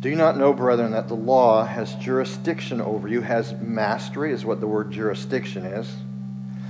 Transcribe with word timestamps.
Do 0.00 0.08
you 0.08 0.16
not 0.16 0.38
know, 0.38 0.54
brethren, 0.54 0.92
that 0.92 1.08
the 1.08 1.14
law 1.14 1.66
has 1.66 1.94
jurisdiction 1.96 2.80
over 2.80 3.06
you, 3.06 3.20
has 3.20 3.52
mastery, 3.60 4.32
is 4.32 4.46
what 4.46 4.60
the 4.60 4.66
word 4.66 4.90
jurisdiction 4.90 5.66
is. 5.66 5.94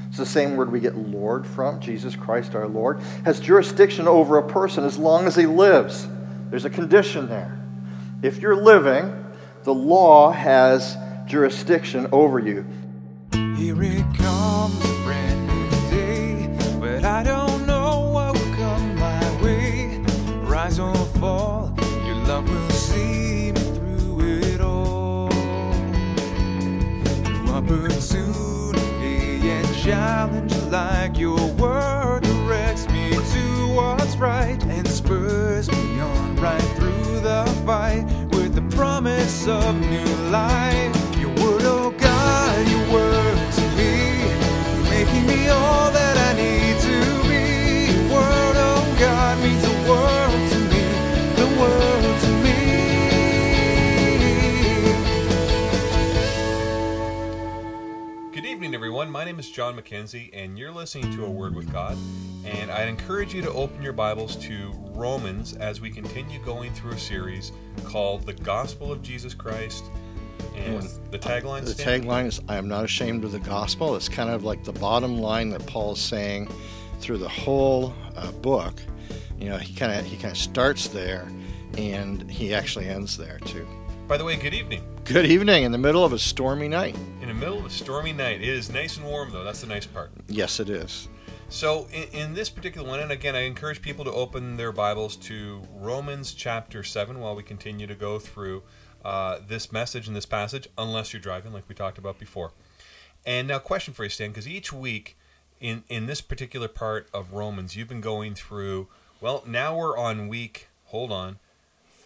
It's 0.09 0.19
the 0.19 0.27
same 0.27 0.57
word 0.57 0.73
we 0.73 0.81
get 0.81 0.97
Lord 0.97 1.47
from, 1.47 1.79
Jesus 1.79 2.17
Christ 2.17 2.57
our 2.57 2.67
Lord, 2.67 2.99
has 3.25 3.39
jurisdiction 3.39 4.09
over 4.09 4.37
a 4.37 4.43
person 4.43 4.85
as 4.85 4.99
long 4.99 5.29
as 5.29 5.37
he 5.37 5.47
lives. 5.47 6.09
There's 6.51 6.65
a 6.65 6.71
condition 6.71 7.29
there. 7.29 7.57
If 8.21 8.39
you're 8.39 8.57
living, 8.57 9.25
the 9.63 9.75
law 9.75 10.33
has 10.33 10.97
jurisdiction 11.27 12.09
over 12.11 12.41
you. 12.41 12.67
Here 13.57 13.81
it 13.81 14.17
comes, 14.17 14.85
a 14.85 15.03
brand 15.05 15.47
new 15.47 15.71
day, 15.91 16.79
but 16.81 17.05
I 17.05 17.23
don't 17.23 17.65
know 17.65 18.11
what 18.13 18.35
will 18.35 18.55
come 18.57 18.97
my 18.97 19.43
way. 19.43 19.99
Rise 20.43 20.81
or 20.81 20.93
fall, 21.21 21.60
challenge 29.91 30.55
like 30.71 31.19
your 31.19 31.45
word 31.55 32.23
directs 32.23 32.89
me 32.91 33.11
to 33.11 33.75
what's 33.75 34.15
right 34.19 34.63
and 34.67 34.87
spurs 34.87 35.69
me 35.69 36.01
on 36.01 36.37
right 36.37 36.63
through 36.77 37.19
the 37.19 37.45
fight 37.67 38.05
with 38.31 38.55
the 38.55 38.77
promise 38.77 39.49
of 39.49 39.75
new 39.81 40.15
life. 40.31 41.00
Everyone. 59.01 59.13
My 59.13 59.25
name 59.25 59.39
is 59.39 59.51
John 59.51 59.81
McKenzie, 59.81 60.29
and 60.35 60.59
you're 60.59 60.71
listening 60.71 61.11
to 61.17 61.25
A 61.25 61.31
Word 61.31 61.55
with 61.55 61.73
God. 61.73 61.97
And 62.45 62.71
I'd 62.71 62.87
encourage 62.87 63.33
you 63.33 63.41
to 63.41 63.51
open 63.53 63.81
your 63.81 63.95
Bibles 63.95 64.37
to 64.45 64.73
Romans 64.93 65.55
as 65.55 65.81
we 65.81 65.89
continue 65.89 66.39
going 66.45 66.71
through 66.75 66.93
a 66.93 66.99
series 66.99 67.51
called 67.85 68.27
The 68.27 68.35
Gospel 68.35 68.93
of 68.93 69.01
Jesus 69.01 69.33
Christ. 69.33 69.85
And 70.55 70.87
the 71.11 71.19
tagline 71.19 71.65
The 71.65 71.83
tagline 71.83 72.27
is 72.27 72.43
I 72.47 72.57
am 72.57 72.69
not 72.69 72.85
ashamed 72.85 73.25
of 73.25 73.33
the 73.33 73.39
gospel. 73.39 73.97
It's 73.97 74.11
kind 74.11 74.29
of 74.29 74.45
like 74.45 74.65
the 74.65 74.73
bottom 74.75 75.17
line 75.17 75.49
that 75.51 75.67
Paul's 75.67 76.01
saying 76.01 76.53
through 76.99 77.19
the 77.19 77.29
whole 77.29 77.95
uh, 78.17 78.31
book. 78.33 78.83
You 79.39 79.49
know, 79.49 79.57
he 79.57 79.75
kind 79.75 79.99
of 79.99 80.05
he 80.05 80.19
kind 80.19 80.33
of 80.33 80.39
starts 80.39 80.89
there 80.89 81.27
and 81.79 82.31
he 82.31 82.53
actually 82.53 82.87
ends 82.87 83.17
there 83.17 83.39
too. 83.47 83.67
By 84.11 84.17
the 84.17 84.25
way, 84.25 84.35
good 84.35 84.55
evening. 84.55 84.83
Good 85.05 85.27
evening 85.27 85.63
in 85.63 85.71
the 85.71 85.79
middle 85.79 86.05
of 86.05 86.13
a 86.13 86.19
stormy 86.19 86.67
night. 86.67 86.97
In 87.23 87.29
the 87.29 87.35
middle 87.35 87.61
of 87.61 87.65
a 87.65 87.71
stormy 87.71 88.13
night. 88.13 88.43
It 88.43 88.49
is 88.49 88.69
nice 88.69 88.97
and 88.97 89.07
warm, 89.07 89.31
though. 89.31 89.45
That's 89.45 89.61
the 89.61 89.69
nice 89.69 89.87
part. 89.87 90.11
Yes, 90.27 90.59
it 90.59 90.69
is. 90.69 91.07
So, 91.49 91.87
in, 91.93 92.09
in 92.09 92.35
this 92.35 92.51
particular 92.51 92.89
one, 92.89 92.99
and 92.99 93.13
again, 93.13 93.37
I 93.37 93.43
encourage 93.43 93.81
people 93.81 94.05
to 94.05 94.11
open 94.11 94.57
their 94.57 94.73
Bibles 94.73 95.15
to 95.19 95.63
Romans 95.77 96.35
chapter 96.35 96.83
7 96.83 97.21
while 97.21 97.37
we 97.37 97.45
continue 97.45 97.87
to 97.87 97.95
go 97.95 98.19
through 98.19 98.65
uh, 99.05 99.39
this 99.47 99.71
message 99.71 100.09
and 100.09 100.17
this 100.17 100.27
passage, 100.27 100.67
unless 100.77 101.13
you're 101.13 101.23
driving, 101.23 101.53
like 101.53 101.69
we 101.69 101.77
talked 101.77 101.97
about 101.97 102.19
before. 102.19 102.51
And 103.25 103.47
now, 103.47 103.61
question 103.61 103.95
for 103.95 104.03
you, 104.03 104.11
Stan, 104.11 104.31
because 104.31 104.49
each 104.49 104.73
week 104.73 105.17
in, 105.61 105.85
in 105.89 106.07
this 106.07 106.21
particular 106.21 106.67
part 106.67 107.09
of 107.15 107.33
Romans, 107.33 107.77
you've 107.77 107.87
been 107.87 108.01
going 108.01 108.35
through, 108.35 108.89
well, 109.21 109.45
now 109.47 109.77
we're 109.77 109.97
on 109.97 110.27
week, 110.27 110.67
hold 110.87 111.13
on, 111.13 111.39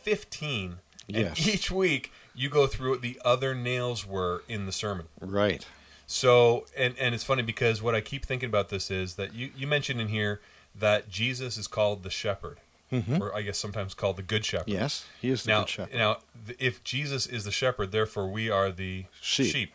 15. 0.03 0.81
And 1.13 1.39
each 1.49 1.71
week, 1.71 2.13
you 2.35 2.49
go 2.49 2.67
through 2.67 2.91
what 2.91 3.03
the 3.03 3.21
other 3.25 3.55
nails 3.55 4.07
were 4.07 4.43
in 4.49 4.67
the 4.67 4.73
sermon. 4.73 5.07
Right. 5.21 5.67
So, 6.07 6.67
and 6.77 6.95
and 6.99 7.15
it's 7.15 7.25
funny 7.25 7.43
because 7.43 7.81
what 7.83 7.95
I 7.95 8.01
keep 8.01 8.25
thinking 8.27 8.49
about 8.49 8.69
this 8.69 8.91
is 8.91 9.15
that 9.15 9.35
you 9.35 9.51
you 9.57 9.67
mentioned 9.67 10.01
in 10.01 10.09
here 10.09 10.41
that 10.75 11.09
Jesus 11.09 11.57
is 11.57 11.67
called 11.67 12.03
the 12.03 12.11
shepherd, 12.11 12.59
mm-hmm. 12.93 13.23
or 13.23 13.35
I 13.35 13.43
guess 13.43 13.59
sometimes 13.59 13.95
called 13.95 14.17
the 14.17 14.23
good 14.23 14.45
shepherd. 14.45 14.69
Yes, 14.69 15.07
he 15.21 15.31
is 15.31 15.45
the 15.45 15.51
Now, 15.53 15.61
good 15.61 15.69
shepherd. 15.69 15.95
now, 15.97 16.19
if 16.59 16.83
Jesus 16.85 17.27
is 17.27 17.45
the 17.45 17.53
shepherd, 17.53 17.93
therefore 17.93 18.29
we 18.29 18.51
are 18.51 18.71
the 18.71 19.07
Sheep. 19.21 19.75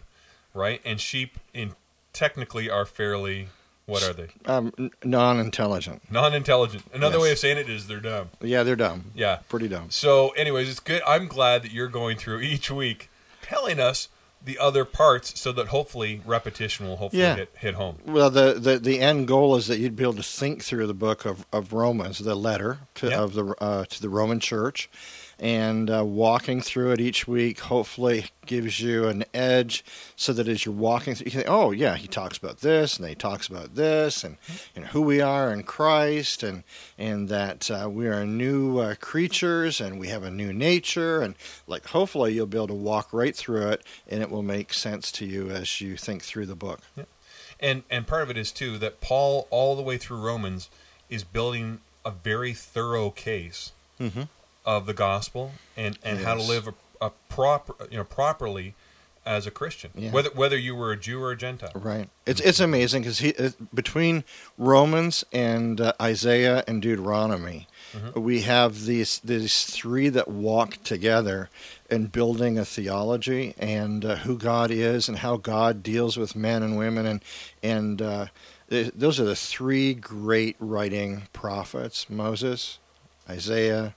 right? 0.53 0.81
And 0.85 0.99
sheep, 0.99 1.39
in 1.53 1.73
technically, 2.13 2.69
are 2.69 2.85
fairly 2.85 3.47
what 3.89 4.03
are 4.03 4.13
they? 4.13 4.27
Um, 4.45 4.71
non-intelligent. 5.03 6.01
Non-intelligent. 6.11 6.83
Another 6.93 7.17
Yes. 7.17 7.23
way 7.23 7.31
of 7.31 7.39
saying 7.39 7.57
it 7.57 7.69
is 7.69 7.87
they're 7.87 7.99
dumb. 7.99 8.29
Yeah, 8.41 8.63
they're 8.63 8.75
dumb. 8.75 9.11
Yeah. 9.15 9.39
Pretty 9.49 9.67
dumb. 9.67 9.87
So, 9.89 10.29
anyways, 10.29 10.69
it's 10.69 10.79
good. 10.79 11.01
I'm 11.05 11.27
glad 11.27 11.63
that 11.63 11.71
you're 11.71 11.87
going 11.87 12.17
through 12.17 12.39
each 12.41 12.71
week, 12.71 13.09
telling 13.41 13.79
us 13.79 14.07
the 14.43 14.57
other 14.57 14.85
parts, 14.85 15.37
so 15.39 15.51
that 15.51 15.67
hopefully 15.67 16.21
repetition 16.25 16.87
will 16.87 16.95
hopefully 16.95 17.23
Yeah. 17.23 17.35
hit 17.35 17.49
hit 17.57 17.73
home. 17.75 17.97
Well, 18.05 18.29
the, 18.29 18.53
the, 18.53 18.79
the 18.79 18.99
end 19.01 19.27
goal 19.27 19.57
is 19.57 19.67
that 19.67 19.79
you'd 19.79 19.97
be 19.97 20.03
able 20.03 20.13
to 20.13 20.23
think 20.23 20.63
through 20.63 20.87
the 20.87 20.93
book 20.93 21.25
of, 21.25 21.45
of 21.51 21.73
Romans, 21.73 22.19
the 22.19 22.35
letter 22.35 22.79
to, 22.95 23.09
Yeah. 23.09 23.19
of 23.19 23.33
the 23.33 23.45
uh, 23.59 23.83
to 23.85 24.01
the 24.01 24.07
Roman 24.09 24.39
Church, 24.39 24.89
and 25.39 25.89
uh, 25.89 26.03
walking 26.03 26.61
through 26.61 26.91
it 26.91 26.99
each 26.99 27.27
week 27.27 27.59
hopefully 27.59 28.25
gives 28.45 28.79
you 28.79 29.07
an 29.07 29.23
edge, 29.33 29.83
so 30.15 30.33
that 30.33 30.47
as 30.47 30.65
you're 30.65 30.73
walking 30.75 31.15
through, 31.15 31.25
you 31.25 31.31
can 31.31 31.39
think, 31.41 31.49
oh 31.51 31.71
yeah, 31.71 31.95
he 31.95 32.07
talks 32.07 32.37
about 32.37 32.59
this, 32.61 32.97
and 32.97 33.07
he 33.07 33.15
talks 33.15 33.47
about 33.47 33.75
this, 33.75 34.23
and, 34.23 34.37
and 34.75 34.85
who 34.85 35.01
we 35.01 35.21
are 35.21 35.51
in 35.53 35.63
Christ, 35.63 36.43
and 36.43 36.63
and 36.97 37.29
that 37.29 37.69
uh, 37.71 37.89
we 37.89 38.07
are 38.07 38.25
new 38.25 38.79
uh, 38.79 38.95
creatures, 38.99 39.79
and 39.79 39.99
we 39.99 40.07
have 40.09 40.23
a 40.23 40.31
new 40.31 40.51
nature, 40.51 41.21
and 41.21 41.35
like 41.67 41.85
hopefully 41.87 42.33
you'll 42.33 42.45
be 42.47 42.57
able 42.57 42.67
to 42.67 42.73
walk 42.73 43.13
right 43.13 43.35
through 43.35 43.69
it, 43.69 43.83
and 44.07 44.21
it 44.21 44.29
will 44.29 44.43
make 44.43 44.73
sense 44.73 45.11
to 45.13 45.25
you 45.25 45.49
as 45.49 45.79
you 45.79 45.95
think 45.95 46.23
through 46.23 46.47
the 46.47 46.55
book. 46.55 46.81
And 47.59 47.83
and 47.89 48.07
part 48.07 48.23
of 48.23 48.29
it 48.29 48.37
is 48.37 48.51
too 48.51 48.77
that 48.79 48.99
Paul 49.01 49.47
all 49.49 49.75
the 49.75 49.81
way 49.81 49.97
through 49.97 50.21
Romans 50.21 50.69
is 51.09 51.23
building 51.23 51.79
a 52.05 52.11
very 52.11 52.53
thorough 52.53 53.09
case 53.09 53.71
Mhm. 53.99 54.29
Of 54.65 54.85
the 54.85 54.93
gospel 54.93 55.51
and, 55.77 55.97
and 56.03 56.19
how 56.19 56.35
to 56.35 56.41
live 56.41 56.67
a, 56.67 56.73
a 57.05 57.09
proper 57.29 57.73
you 57.89 57.97
know 57.97 58.03
properly 58.03 58.75
as 59.25 59.45
a 59.45 59.51
Christian 59.51 59.91
Yeah. 59.95 60.11
whether 60.11 60.29
whether 60.31 60.57
you 60.57 60.75
were 60.75 60.91
a 60.91 60.97
Jew 60.97 61.21
or 61.21 61.31
a 61.31 61.37
Gentile. 61.37 61.71
Right. 61.75 62.09
It's 62.25 62.41
it's 62.41 62.59
amazing 62.59 63.01
because 63.03 63.19
he 63.19 63.29
it, 63.29 63.75
between 63.75 64.23
Romans 64.57 65.23
and 65.31 65.79
uh, 65.81 65.93
Isaiah 66.01 66.63
and 66.67 66.81
Deuteronomy, 66.81 67.67
we 68.15 68.41
have 68.41 68.85
these 68.85 69.19
these 69.19 69.65
three 69.65 70.09
that 70.09 70.27
walk 70.27 70.81
together 70.83 71.49
in 71.89 72.07
building 72.07 72.57
a 72.57 72.65
theology 72.65 73.53
and 73.57 74.05
uh, 74.05 74.15
who 74.17 74.37
God 74.37 74.71
is 74.71 75.07
and 75.09 75.19
how 75.19 75.37
God 75.37 75.83
deals 75.83 76.17
with 76.17 76.35
men 76.35 76.63
and 76.63 76.77
women 76.77 77.05
and 77.05 77.21
and 77.61 78.01
uh, 78.01 78.25
th- 78.69 78.91
those 78.95 79.19
are 79.19 79.25
the 79.25 79.35
three 79.35 79.93
great 79.93 80.55
writing 80.59 81.23
prophets: 81.33 82.09
Moses, 82.09 82.79
Isaiah, 83.29 83.95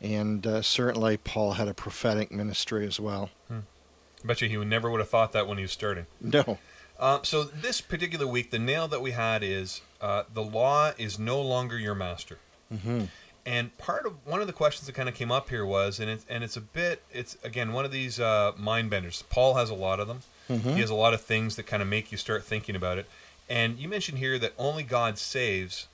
and 0.00 0.46
uh, 0.46 0.62
certainly 0.62 1.16
Paul 1.16 1.52
had 1.52 1.68
a 1.68 1.74
prophetic 1.74 2.30
ministry 2.32 2.86
as 2.86 2.98
well. 3.00 3.30
I 3.50 4.26
bet 4.26 4.40
you 4.42 4.48
he 4.48 4.56
would 4.58 4.68
never 4.68 4.90
would 4.90 5.00
have 5.00 5.08
thought 5.08 5.32
that 5.32 5.46
when 5.46 5.56
he 5.58 5.62
was 5.62 5.72
starting. 5.72 6.06
No. 6.20 6.58
Uh, 6.98 7.20
so 7.22 7.42
this 7.44 7.80
particular 7.80 8.26
week, 8.26 8.50
the 8.50 8.58
nail 8.58 8.86
that 8.88 9.00
we 9.00 9.12
had 9.12 9.42
is 9.42 9.80
uh, 10.02 10.24
the 10.32 10.42
law 10.42 10.92
is 10.98 11.18
no 11.18 11.40
longer 11.40 11.78
your 11.78 11.94
master. 11.94 12.36
hmm 12.70 13.04
And 13.46 13.76
part 13.78 14.04
of 14.04 14.14
one 14.26 14.42
of 14.42 14.46
the 14.46 14.52
questions 14.52 14.86
that 14.86 14.92
kind 14.94 15.08
of 15.08 15.14
came 15.14 15.32
up 15.32 15.48
here 15.48 15.64
was, 15.64 15.98
and 15.98 16.10
it's 16.10 16.26
and 16.28 16.44
it's 16.44 16.56
a 16.58 16.60
bit, 16.60 17.02
it's 17.10 17.38
again 17.42 17.72
one 17.72 17.86
of 17.86 17.90
these 17.92 18.20
uh, 18.20 18.52
mind 18.58 18.90
benders. 18.90 19.24
Paul 19.30 19.54
has 19.54 19.70
a 19.70 19.74
lot 19.74 19.98
of 20.00 20.08
them. 20.08 20.20
Mhm. 20.50 20.74
He 20.74 20.80
has 20.80 20.90
a 20.90 20.94
lot 20.94 21.14
of 21.14 21.22
things 21.22 21.56
that 21.56 21.62
kind 21.66 21.80
of 21.82 21.88
make 21.88 22.12
you 22.12 22.18
start 22.18 22.44
thinking 22.44 22.76
about 22.76 22.98
it. 22.98 23.06
And 23.48 23.78
you 23.78 23.88
mentioned 23.88 24.18
here 24.18 24.38
that 24.38 24.52
only 24.58 24.82
God 24.82 25.16
saves, 25.16 25.86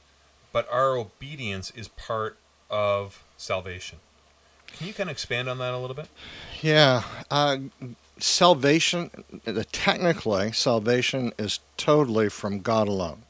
but 0.52 0.68
our 0.70 0.96
obedience 0.96 1.70
is 1.70 1.86
part 1.88 2.36
of 2.68 3.22
salvation. 3.36 3.98
Can 4.66 4.86
you 4.86 4.92
kind 4.92 5.08
of 5.08 5.14
expand 5.14 5.48
on 5.48 5.58
that 5.58 5.72
a 5.72 5.78
little 5.78 5.96
bit? 5.96 6.08
Yeah, 6.60 7.02
uh, 7.30 7.58
salvation. 8.18 9.10
Technically, 9.72 10.52
salvation 10.52 11.32
is 11.38 11.60
totally 11.76 12.28
from 12.28 12.60
God 12.60 12.88
alone. 12.88 13.22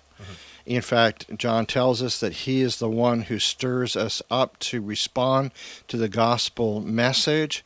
In 0.65 0.83
fact, 0.83 1.39
John 1.39 1.65
tells 1.65 2.03
us 2.03 2.19
that 2.19 2.33
He 2.33 2.61
is 2.61 2.79
the 2.79 2.91
one 2.91 3.23
who 3.23 3.39
stirs 3.39 3.95
us 3.95 4.21
up 4.31 4.59
to 4.61 4.83
respond 4.83 5.53
to 5.87 5.97
the 5.97 6.09
gospel 6.09 6.81
message. 6.81 7.65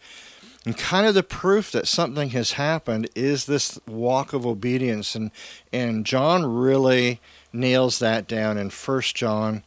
And 0.67 0.76
kind 0.76 1.06
of 1.06 1.14
the 1.14 1.23
proof 1.23 1.73
that 1.73 1.88
something 1.88 2.31
has 2.31 2.53
happened 2.53 3.09
is 3.14 3.47
this 3.47 3.81
walk 3.88 4.35
of 4.35 4.44
obedience, 4.44 5.14
and 5.14 5.31
and 5.73 6.05
John 6.05 6.44
really 6.44 7.19
nails 7.50 7.99
that 8.00 8.29
down 8.29 8.59
in 8.59 8.69
First 8.69 9.17
John. 9.17 9.64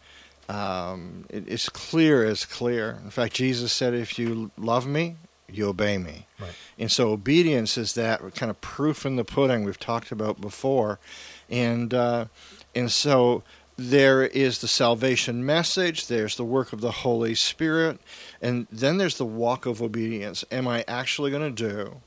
Um, 0.49 1.25
it, 1.29 1.45
it's 1.47 1.69
clear 1.69 2.25
as 2.25 2.45
clear. 2.45 2.99
In 3.03 3.09
fact, 3.09 3.33
Jesus 3.33 3.71
said, 3.71 3.93
"If 3.93 4.19
you 4.19 4.51
love 4.57 4.85
me, 4.85 5.15
you 5.49 5.67
obey 5.67 5.97
me." 5.97 6.27
Right. 6.39 6.51
And 6.77 6.91
so 6.91 7.11
obedience 7.11 7.77
is 7.77 7.93
that 7.93 8.19
kind 8.35 8.49
of 8.49 8.59
proof 8.61 9.05
in 9.05 9.15
the 9.15 9.23
pudding 9.23 9.63
we've 9.63 9.79
talked 9.79 10.11
about 10.11 10.41
before, 10.41 10.99
and 11.49 11.93
uh, 11.93 12.25
and 12.75 12.91
so 12.91 13.43
there 13.75 14.23
is 14.23 14.59
the 14.59 14.67
salvation 14.67 15.45
message, 15.45 16.07
there's 16.07 16.35
the 16.35 16.43
work 16.43 16.73
of 16.73 16.81
the 16.81 16.91
Holy 16.91 17.33
Spirit, 17.33 17.99
and 18.41 18.67
then 18.71 18.97
there's 18.97 19.17
the 19.17 19.25
walk 19.25 19.65
of 19.65 19.81
obedience. 19.81 20.45
Am 20.51 20.67
I 20.67 20.85
actually 20.87 21.31
going 21.31 21.55
to 21.55 21.69
do 21.69 22.01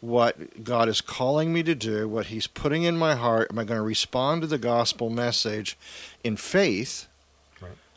what 0.00 0.64
God 0.64 0.88
is 0.88 1.00
calling 1.00 1.52
me 1.52 1.62
to 1.64 1.74
do, 1.74 2.08
what 2.08 2.26
He's 2.26 2.46
putting 2.46 2.84
in 2.84 2.96
my 2.96 3.14
heart? 3.14 3.48
Am 3.50 3.58
I 3.58 3.64
going 3.64 3.78
to 3.78 3.82
respond 3.82 4.42
to 4.42 4.46
the 4.46 4.58
gospel 4.58 5.10
message 5.10 5.76
in 6.24 6.36
faith? 6.36 7.08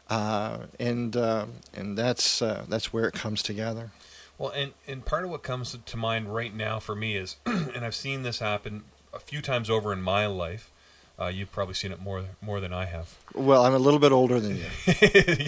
Uh, 0.09 0.65
and 0.79 1.15
uh, 1.15 1.45
and 1.73 1.97
that's 1.97 2.41
uh, 2.41 2.65
that's 2.67 2.91
where 2.91 3.05
it 3.07 3.13
comes 3.13 3.43
together. 3.43 3.91
Well, 4.37 4.49
and, 4.51 4.71
and 4.87 5.05
part 5.05 5.25
of 5.25 5.29
what 5.29 5.43
comes 5.43 5.77
to 5.85 5.97
mind 5.97 6.33
right 6.33 6.55
now 6.55 6.79
for 6.79 6.95
me 6.95 7.15
is, 7.17 7.35
and 7.45 7.83
I've 7.85 7.93
seen 7.95 8.23
this 8.23 8.39
happen 8.39 8.83
a 9.13 9.19
few 9.19 9.41
times 9.41 9.69
over 9.69 9.91
in 9.93 10.01
my 10.01 10.25
life. 10.27 10.71
Uh, 11.19 11.27
you've 11.27 11.51
probably 11.51 11.73
seen 11.73 11.91
it 11.91 12.01
more 12.01 12.23
more 12.41 12.61
than 12.61 12.71
I 12.71 12.85
have. 12.85 13.15
Well, 13.35 13.65
I'm 13.65 13.73
a 13.73 13.79
little 13.79 13.99
bit 13.99 14.13
older 14.13 14.39
than 14.39 14.55
you. 14.55 14.63
yeah, 14.87 14.93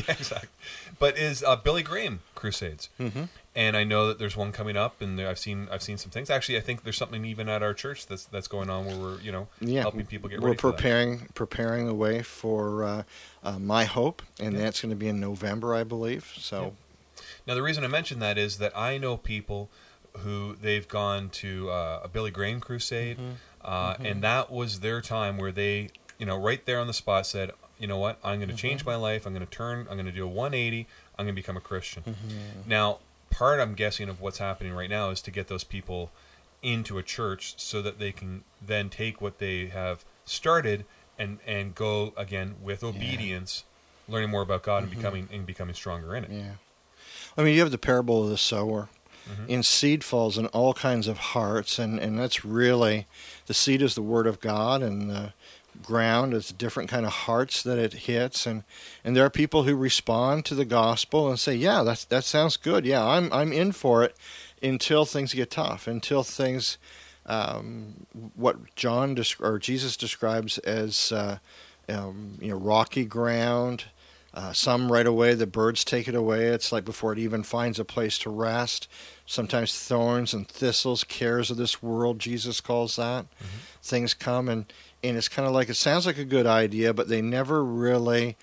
exactly. 0.09 0.49
But 0.99 1.17
is 1.17 1.41
uh, 1.43 1.55
Billy 1.55 1.81
Graham 1.83 2.19
crusades, 2.35 2.89
Mm-hmm. 2.99 3.23
And 3.55 3.75
I 3.75 3.83
know 3.83 4.07
that 4.07 4.17
there's 4.19 4.37
one 4.37 4.51
coming 4.51 4.77
up, 4.77 5.01
and 5.01 5.19
there, 5.19 5.27
I've 5.29 5.39
seen 5.39 5.67
I've 5.71 5.81
seen 5.83 5.97
some 5.97 6.09
things. 6.11 6.29
Actually, 6.29 6.57
I 6.57 6.61
think 6.61 6.83
there's 6.83 6.97
something 6.97 7.25
even 7.25 7.49
at 7.49 7.61
our 7.61 7.73
church 7.73 8.07
that's 8.07 8.25
that's 8.25 8.47
going 8.47 8.69
on 8.69 8.85
where 8.85 8.95
we're 8.97 9.21
you 9.21 9.31
know 9.31 9.47
Yeah, 9.59 9.81
helping 9.81 10.05
people 10.05 10.29
get 10.29 10.39
we're 10.41 10.49
ready. 10.49 10.57
for 10.59 10.71
that. 10.71 10.77
preparing 10.77 11.27
preparing 11.33 11.85
the 11.85 11.93
way 11.93 12.21
for 12.23 12.83
uh, 12.83 13.03
uh, 13.43 13.59
my 13.59 13.83
hope, 13.85 14.21
and 14.39 14.53
Yeah. 14.55 14.61
that's 14.63 14.81
going 14.81 14.89
to 14.91 14.95
be 14.95 15.07
in 15.07 15.19
November, 15.19 15.75
I 15.75 15.83
believe. 15.83 16.31
So 16.37 16.75
Now, 17.45 17.55
the 17.55 17.61
reason 17.61 17.83
I 17.83 17.87
mention 17.87 18.19
that 18.19 18.37
is 18.37 18.57
that 18.59 18.75
I 18.77 18.97
know 18.97 19.17
people 19.17 19.69
who 20.19 20.55
they've 20.59 20.87
gone 20.87 21.29
to 21.29 21.69
uh, 21.69 22.01
a 22.03 22.07
Billy 22.07 22.31
Graham 22.31 22.59
crusade, 22.61 23.17
Mm-hmm. 23.17 23.33
uh, 23.63 23.95
and 23.99 24.23
that 24.23 24.49
was 24.51 24.79
their 24.79 25.01
time 25.01 25.37
where 25.37 25.51
they, 25.51 25.89
you 26.17 26.25
know, 26.25 26.37
right 26.37 26.65
there 26.65 26.79
on 26.79 26.87
the 26.87 26.93
spot 26.93 27.25
said, 27.27 27.51
you 27.77 27.87
know 27.87 27.97
what, 27.97 28.17
I'm 28.23 28.37
going 28.39 28.47
to 28.49 28.53
Mm-hmm. 28.53 28.57
change 28.57 28.85
my 28.85 28.95
life. 28.95 29.25
I'm 29.25 29.33
going 29.33 29.45
to 29.45 29.51
turn. 29.51 29.87
I'm 29.89 29.95
going 29.95 30.05
to 30.05 30.11
do 30.11 30.23
a 30.23 30.27
180. 30.27 30.87
I'm 31.17 31.25
going 31.25 31.35
to 31.35 31.41
become 31.41 31.57
a 31.57 31.61
Christian. 31.61 32.03
Mm-hmm. 32.03 32.69
Now, 32.69 32.99
part 33.31 33.59
I'm 33.59 33.73
guessing 33.73 34.07
of 34.09 34.21
what's 34.21 34.37
happening 34.37 34.73
right 34.73 34.89
now 34.89 35.09
is 35.09 35.21
to 35.23 35.31
get 35.31 35.47
those 35.47 35.63
people 35.63 36.11
into 36.61 36.99
a 36.99 37.03
church 37.03 37.55
so 37.57 37.81
that 37.81 37.97
they 37.97 38.11
can 38.11 38.43
then 38.63 38.89
take 38.89 39.19
what 39.19 39.39
they 39.39 39.67
have 39.67 40.05
started 40.25 40.85
and 41.17 41.39
and 41.47 41.73
go 41.73 42.13
again 42.15 42.55
with 42.61 42.83
obedience, 42.83 43.63
learning 44.07 44.29
more 44.29 44.41
about 44.43 44.63
God 44.63 44.83
and 44.83 44.91
becoming 44.91 45.27
and 45.31 45.45
becoming 45.45 45.73
stronger 45.73 46.15
in 46.15 46.23
it. 46.25 46.29
Mm-hmm. 46.31 46.39
yeah, 46.39 46.51
I 47.37 47.43
mean, 47.43 47.55
you 47.55 47.61
have 47.61 47.71
the 47.71 47.77
parable 47.77 48.23
of 48.23 48.29
the 48.29 48.37
sower. 48.37 48.89
Mhm. 49.29 49.47
In 49.47 49.63
seed 49.63 50.03
falls 50.03 50.37
in 50.39 50.47
all 50.47 50.73
kinds 50.73 51.07
of 51.07 51.17
hearts, 51.17 51.77
and, 51.77 51.99
and 51.99 52.17
that's 52.17 52.43
really 52.43 53.05
the 53.45 53.53
seed 53.53 53.81
is 53.83 53.93
the 53.93 54.01
word 54.01 54.25
of 54.25 54.39
God, 54.39 54.81
and 54.81 55.09
the 55.11 55.33
ground 55.83 56.33
it's 56.33 56.51
different 56.51 56.89
kind 56.89 57.05
of 57.05 57.11
hearts 57.11 57.63
that 57.63 57.77
it 57.77 57.93
hits, 57.93 58.45
and, 58.45 58.63
and 59.03 59.15
there 59.15 59.25
are 59.25 59.29
people 59.29 59.63
who 59.63 59.75
respond 59.75 60.45
to 60.45 60.55
the 60.55 60.65
gospel 60.65 61.29
and 61.29 61.39
say, 61.39 61.55
"Yeah, 61.55 61.83
that's 61.83 62.05
that 62.05 62.23
sounds 62.23 62.57
good. 62.57 62.85
Yeah, 62.85 63.05
I'm 63.05 63.31
I'm 63.33 63.51
in 63.53 63.71
for 63.71 64.03
it." 64.03 64.15
Until 64.63 65.05
things 65.05 65.33
get 65.33 65.49
tough, 65.49 65.87
until 65.87 66.21
things, 66.21 66.77
um, 67.25 68.05
what 68.35 68.75
John 68.75 69.15
desc- 69.15 69.43
or 69.43 69.57
Jesus 69.57 69.97
describes 69.97 70.59
as, 70.59 71.11
uh, 71.11 71.39
um, 71.89 72.37
you 72.39 72.49
know, 72.49 72.57
rocky 72.57 73.05
ground. 73.05 73.85
Uh, 74.33 74.53
some 74.53 74.89
right 74.91 75.07
away, 75.07 75.33
the 75.33 75.45
birds 75.47 75.83
take 75.83 76.07
it 76.07 76.15
away. 76.15 76.45
It's 76.45 76.71
like 76.71 76.85
before 76.85 77.11
it 77.11 77.19
even 77.19 77.43
finds 77.43 77.79
a 77.79 77.83
place 77.83 78.17
to 78.19 78.29
rest. 78.29 78.87
Sometimes 79.25 79.77
thorns 79.77 80.33
and 80.33 80.47
thistles, 80.47 81.03
cares 81.03 81.51
of 81.51 81.57
this 81.57 81.83
world, 81.83 82.19
Jesus 82.19 82.61
calls 82.61 82.95
that. 82.95 83.25
Things 83.83 84.13
come 84.13 84.47
and, 84.47 84.71
and 85.03 85.17
it's 85.17 85.27
kind 85.27 85.47
of 85.47 85.53
like 85.53 85.69
it 85.69 85.75
sounds 85.75 86.05
like 86.05 86.17
a 86.17 86.25
good 86.25 86.45
idea, 86.45 86.93
but 86.93 87.07
they 87.07 87.21
never 87.21 87.63
really 87.63 88.37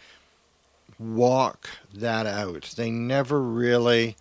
walk 0.99 1.69
that 1.95 2.27
out. 2.27 2.75
They 2.77 2.91
never 2.91 3.41
really 3.41 4.17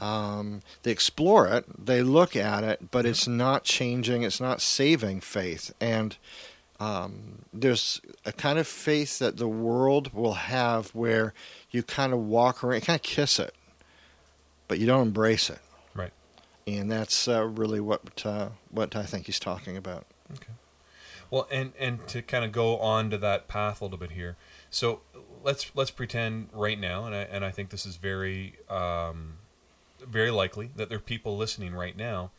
um, 0.00 0.62
they 0.82 0.90
explore 0.90 1.46
it, 1.46 1.64
they 1.84 2.02
look 2.02 2.34
at 2.34 2.64
it, 2.64 2.90
but 2.90 3.04
it's 3.04 3.28
not 3.28 3.64
changing. 3.64 4.22
It's 4.22 4.40
not 4.40 4.62
saving 4.62 5.20
faith, 5.20 5.74
and 5.80 6.16
um, 6.80 7.44
there's 7.52 8.00
a 8.24 8.32
kind 8.32 8.58
of 8.58 8.66
faith 8.66 9.18
that 9.18 9.36
the 9.36 9.48
world 9.48 10.14
will 10.14 10.34
have 10.34 10.88
where 10.90 11.34
you 11.70 11.82
kind 11.82 12.14
of 12.14 12.20
walk 12.20 12.64
around, 12.64 12.80
kind 12.80 12.98
of 12.98 13.02
kiss 13.02 13.38
it, 13.38 13.54
but 14.66 14.78
you 14.78 14.86
don't 14.86 15.08
embrace 15.08 15.50
it. 15.50 15.60
Right. 15.94 16.12
And 16.66 16.90
that's 16.90 17.28
uh, 17.28 17.44
really 17.44 17.80
what 17.80 18.24
uh, 18.24 18.48
what 18.70 18.96
I 18.96 19.02
think 19.02 19.26
he's 19.26 19.38
talking 19.38 19.76
about. 19.76 20.06
Okay. 20.32 20.52
Well, 21.30 21.46
and 21.50 21.72
and 21.78 22.06
to 22.08 22.22
kind 22.22 22.44
of 22.44 22.52
go 22.52 22.78
on 22.78 23.10
to 23.10 23.18
that 23.18 23.46
path 23.48 23.80
a 23.80 23.84
little 23.84 23.98
bit 23.98 24.12
here. 24.12 24.36
So 24.70 25.00
let's 25.44 25.70
let's 25.74 25.90
pretend 25.90 26.48
right 26.52 26.78
now, 26.78 27.04
and 27.04 27.14
I 27.14 27.20
and 27.20 27.44
I 27.44 27.50
think 27.50 27.70
this 27.70 27.86
is 27.86 27.96
very 27.96 28.54
um, 28.68 29.34
very 30.00 30.30
likely 30.30 30.70
that 30.76 30.88
there 30.88 30.98
are 30.98 31.00
people 31.00 31.36
listening 31.36 31.74
right 31.74 31.96
now 31.96 32.30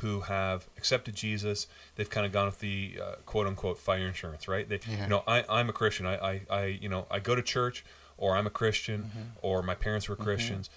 who 0.00 0.20
have 0.22 0.68
accepted 0.76 1.14
Jesus. 1.16 1.66
They've 1.94 2.08
kind 2.10 2.26
of 2.26 2.32
gone 2.32 2.46
with 2.46 2.60
the 2.60 2.98
uh, 3.02 3.14
quote 3.24 3.46
unquote 3.46 3.78
fire 3.78 4.06
insurance, 4.06 4.46
right? 4.46 4.68
They, 4.68 4.78
Yeah. 4.88 5.04
you 5.04 5.08
know, 5.08 5.24
I, 5.26 5.42
I'm 5.48 5.70
a 5.70 5.72
Christian. 5.72 6.04
I, 6.04 6.16
I, 6.16 6.40
I, 6.50 6.64
you 6.66 6.88
know, 6.90 7.06
I 7.10 7.18
go 7.18 7.34
to 7.34 7.40
church, 7.42 7.82
or 8.18 8.36
I'm 8.36 8.46
a 8.46 8.50
Christian, 8.50 9.10
or 9.40 9.62
my 9.62 9.74
parents 9.74 10.06
were 10.08 10.16
Christians. 10.16 10.68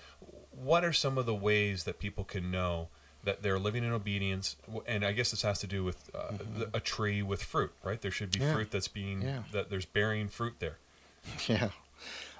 What 0.51 0.85
are 0.85 0.93
some 0.93 1.17
of 1.17 1.25
the 1.25 1.35
ways 1.35 1.83
that 1.83 1.99
people 1.99 2.23
can 2.23 2.49
know 2.49 2.87
that 3.23 3.41
they're 3.43 3.59
living 3.59 3.83
in 3.83 3.91
obedience? 3.91 4.55
And 4.87 5.03
I 5.05 5.11
guess 5.11 5.31
this 5.31 5.41
has 5.41 5.59
to 5.59 5.67
do 5.67 5.83
with 5.83 6.09
uh, 6.15 6.31
the- 6.57 6.69
a 6.73 6.79
tree 6.79 7.21
with 7.21 7.43
fruit, 7.43 7.71
right? 7.83 8.01
There 8.01 8.11
should 8.11 8.31
be 8.31 8.39
Yeah. 8.39 8.53
fruit 8.53 8.71
that's 8.71 8.87
being 8.87 9.21
Yeah. 9.21 9.43
that 9.51 9.69
there's 9.69 9.85
bearing 9.85 10.27
fruit 10.29 10.55
there. 10.59 10.77
Yeah. 11.47 11.69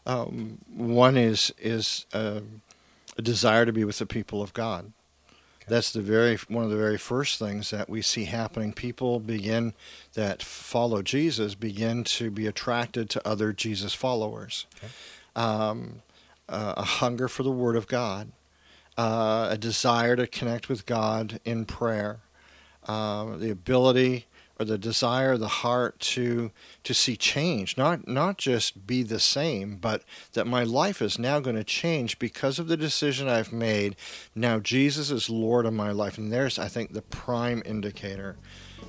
Um, 0.06 0.60
one 0.74 1.18
is 1.18 1.54
is 1.60 2.06
uh, 2.14 2.40
a 3.18 3.22
desire 3.22 3.66
to 3.66 3.74
be 3.74 3.84
with 3.84 4.00
the 4.00 4.06
people 4.06 4.42
of 4.42 4.54
God. 4.54 4.94
That's 5.68 5.92
the 5.92 6.02
very 6.02 6.38
one 6.48 6.64
of 6.64 6.72
the 6.72 6.78
very 6.78 6.98
first 6.98 7.38
things 7.38 7.70
that 7.70 7.90
we 7.90 8.02
see 8.02 8.26
happening. 8.26 8.74
People 8.74 9.20
begin 9.20 9.74
that 10.16 10.42
follow 10.42 11.02
Jesus 11.04 11.54
begin 11.54 12.04
to 12.06 12.32
be 12.32 12.48
attracted 12.48 13.10
to 13.12 13.28
other 13.28 13.54
Jesus 13.54 13.94
followers. 13.94 14.66
Okay. 14.78 14.88
Um, 15.36 16.02
uh, 16.48 16.74
a 16.78 16.84
hunger 16.84 17.28
for 17.28 17.44
the 17.44 17.52
Word 17.52 17.76
of 17.76 17.88
God, 17.88 18.32
uh, 19.00 19.48
a 19.50 19.58
desire 19.58 20.18
to 20.18 20.28
connect 20.28 20.68
with 20.68 20.86
God 20.86 21.40
in 21.46 21.64
prayer, 21.64 22.20
uh, 22.86 23.38
the 23.38 23.50
ability 23.50 24.26
or 24.60 24.66
the 24.66 24.78
desire, 24.78 25.38
the 25.38 25.48
heart 25.48 25.98
to 26.02 26.52
to 26.84 26.94
see 26.94 27.16
change, 27.16 27.78
not 27.78 28.10
not 28.10 28.38
just 28.38 28.86
be 28.86 29.02
the 29.02 29.20
same, 29.22 29.78
but 29.78 30.04
that 30.34 30.46
my 30.46 30.64
life 30.64 31.02
is 31.02 31.18
now 31.18 31.40
going 31.40 31.56
to 31.56 31.64
change 31.64 32.20
because 32.20 32.60
of 32.60 32.68
the 32.68 32.76
decision 32.76 33.30
I've 33.30 33.54
made. 33.54 33.96
Now 34.36 34.60
Jesus 34.60 35.12
is 35.12 35.30
Lord 35.30 35.66
of 35.66 35.74
my 35.74 35.92
life, 35.92 36.18
and 36.18 36.30
there's 36.30 36.60
I 36.60 36.68
think 36.68 36.92
the 36.92 37.02
prime 37.02 37.64
indicator 37.66 38.36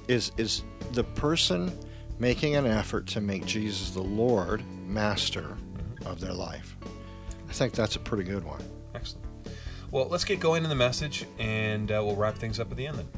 is 0.08 0.32
is 0.36 0.64
the 0.90 1.04
person 1.04 1.70
making 2.18 2.56
an 2.56 2.66
effort 2.66 3.06
to 3.06 3.20
make 3.20 3.46
Jesus 3.46 3.90
the 3.90 4.02
Lord, 4.02 4.64
Master 4.88 5.56
of 6.04 6.18
their 6.18 6.34
life. 6.34 6.76
I 7.48 7.52
think 7.52 7.74
that's 7.74 7.94
a 7.94 8.00
pretty 8.00 8.24
good 8.24 8.42
one. 8.42 8.79
Well, 9.92 10.06
let's 10.06 10.22
get 10.22 10.38
going 10.38 10.62
in 10.62 10.70
the 10.70 10.76
message, 10.76 11.26
and 11.40 11.90
uh, 11.90 12.00
we'll 12.04 12.14
wrap 12.14 12.38
things 12.38 12.60
up 12.60 12.70
at 12.70 12.76
the 12.76 12.86
end 12.86 12.98
then. 12.98 13.08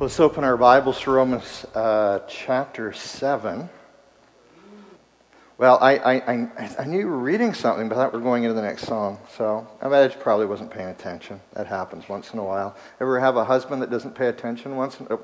Let's 0.00 0.18
open 0.18 0.42
our 0.42 0.56
Bibles 0.56 0.98
to 1.02 1.10
Romans 1.10 1.66
uh, 1.74 2.20
chapter 2.26 2.94
7. 2.94 3.68
Well, 5.58 5.76
I, 5.82 5.96
I, 5.98 6.14
I, 6.14 6.76
I 6.78 6.84
knew 6.86 7.00
you 7.00 7.08
were 7.08 7.18
reading 7.18 7.52
something, 7.52 7.90
but 7.90 7.98
I 7.98 8.04
thought 8.04 8.14
we 8.14 8.20
were 8.20 8.24
going 8.24 8.44
into 8.44 8.54
the 8.54 8.62
next 8.62 8.86
song. 8.86 9.18
So 9.36 9.68
I, 9.82 9.84
mean, 9.84 9.94
I 9.96 10.08
probably 10.08 10.46
wasn't 10.46 10.70
paying 10.70 10.88
attention. 10.88 11.42
That 11.52 11.66
happens 11.66 12.08
once 12.08 12.32
in 12.32 12.38
a 12.38 12.44
while. 12.44 12.74
Ever 13.02 13.20
have 13.20 13.36
a 13.36 13.44
husband 13.44 13.82
that 13.82 13.90
doesn't 13.90 14.14
pay 14.14 14.28
attention 14.28 14.76
once? 14.76 14.98
In, 14.98 15.08
oh, 15.10 15.20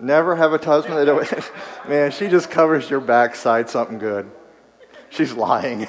never 0.00 0.36
have 0.36 0.52
a 0.52 0.58
husband 0.58 1.06
that. 1.06 1.50
Man, 1.88 2.10
she 2.10 2.28
just 2.28 2.50
covers 2.50 2.88
your 2.90 3.00
backside 3.00 3.70
something 3.70 3.98
good. 3.98 4.30
She's 5.10 5.32
lying. 5.32 5.86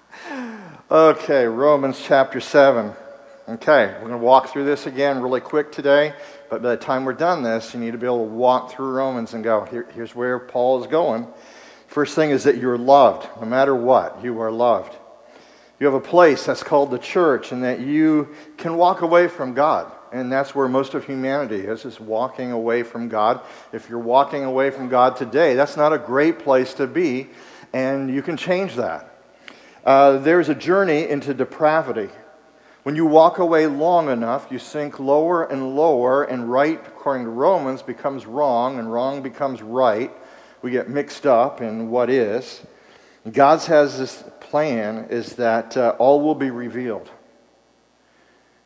okay, 0.90 1.44
Romans 1.46 2.00
chapter 2.02 2.40
7. 2.40 2.92
Okay, 3.48 3.86
we're 3.86 4.08
going 4.08 4.10
to 4.12 4.18
walk 4.18 4.52
through 4.52 4.64
this 4.64 4.86
again 4.86 5.20
really 5.20 5.40
quick 5.40 5.72
today, 5.72 6.14
but 6.48 6.62
by 6.62 6.70
the 6.70 6.76
time 6.76 7.04
we're 7.04 7.12
done 7.12 7.42
this, 7.42 7.74
you 7.74 7.80
need 7.80 7.90
to 7.92 7.98
be 7.98 8.06
able 8.06 8.24
to 8.24 8.32
walk 8.32 8.70
through 8.70 8.92
Romans 8.92 9.34
and 9.34 9.42
go, 9.42 9.64
Here, 9.64 9.88
here's 9.92 10.14
where 10.14 10.38
Paul 10.38 10.80
is 10.80 10.86
going. 10.86 11.26
First 11.88 12.14
thing 12.14 12.30
is 12.30 12.44
that 12.44 12.58
you're 12.58 12.78
loved. 12.78 13.28
No 13.40 13.46
matter 13.46 13.74
what, 13.74 14.22
you 14.22 14.40
are 14.40 14.52
loved. 14.52 14.96
You 15.80 15.86
have 15.86 15.94
a 15.94 16.00
place 16.00 16.46
that's 16.46 16.62
called 16.62 16.92
the 16.92 16.98
church, 16.98 17.50
and 17.50 17.64
that 17.64 17.80
you 17.80 18.28
can 18.56 18.76
walk 18.76 19.02
away 19.02 19.26
from 19.26 19.54
God. 19.54 19.90
And 20.12 20.30
that's 20.30 20.54
where 20.54 20.68
most 20.68 20.94
of 20.94 21.04
humanity 21.04 21.60
is, 21.60 21.84
is 21.84 22.00
walking 22.00 22.50
away 22.50 22.82
from 22.82 23.08
God. 23.08 23.40
If 23.72 23.88
you're 23.88 23.98
walking 23.98 24.44
away 24.44 24.70
from 24.70 24.88
God 24.88 25.16
today, 25.16 25.54
that's 25.54 25.76
not 25.76 25.92
a 25.92 25.98
great 25.98 26.40
place 26.40 26.74
to 26.74 26.86
be, 26.86 27.28
and 27.72 28.12
you 28.12 28.22
can 28.22 28.36
change 28.36 28.74
that. 28.74 29.22
Uh, 29.84 30.18
there's 30.18 30.48
a 30.48 30.54
journey 30.54 31.08
into 31.08 31.32
depravity. 31.32 32.08
When 32.82 32.96
you 32.96 33.06
walk 33.06 33.38
away 33.38 33.66
long 33.66 34.08
enough, 34.08 34.48
you 34.50 34.58
sink 34.58 34.98
lower 34.98 35.44
and 35.44 35.76
lower, 35.76 36.24
and 36.24 36.50
right, 36.50 36.80
according 36.86 37.24
to 37.24 37.30
Romans, 37.30 37.82
becomes 37.82 38.26
wrong, 38.26 38.78
and 38.78 38.92
wrong 38.92 39.22
becomes 39.22 39.62
right. 39.62 40.10
We 40.62 40.70
get 40.70 40.88
mixed 40.88 41.26
up 41.26 41.60
in 41.60 41.90
what 41.90 42.10
is. 42.10 42.62
God's 43.30 43.66
has 43.66 43.98
this 43.98 44.24
plan 44.40 45.06
is 45.10 45.34
that 45.34 45.76
uh, 45.76 45.94
all 45.98 46.22
will 46.22 46.34
be 46.34 46.50
revealed. 46.50 47.10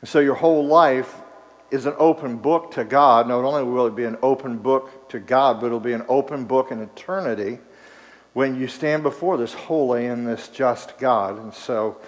And 0.00 0.08
so 0.08 0.20
your 0.20 0.34
whole 0.34 0.66
life 0.66 1.22
is 1.75 1.87
an 1.87 1.95
open 1.99 2.37
book 2.37 2.71
to 2.71 2.85
God. 2.85 3.26
Not 3.26 3.45
only 3.45 3.64
will 3.64 3.88
it 3.88 3.97
be 3.97 4.04
an 4.04 4.16
open 4.23 4.59
book 4.59 5.09
to 5.09 5.19
God, 5.19 5.61
but 5.61 5.66
it'll 5.66 5.81
be 5.81 5.93
an 5.93 6.04
open 6.09 6.45
book 6.45 6.71
in 6.71 6.81
eternity 6.81 7.59
when 8.33 8.59
you 8.59 8.69
stand 8.69 9.02
before 9.02 9.37
this 9.37 9.54
holy 9.54 10.07
and 10.07 10.25
this 10.25 10.47
just 10.47 10.97
God. 10.99 11.37
And 11.37 11.52
so 11.52 12.00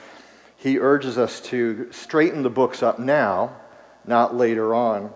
he 0.57 0.79
urges 0.79 1.19
us 1.19 1.41
to 1.43 1.91
straighten 1.91 2.45
the 2.45 2.51
books 2.51 2.81
up 2.81 3.01
now, 3.01 3.57
not 4.07 4.37
later 4.37 4.73
on. 4.73 5.13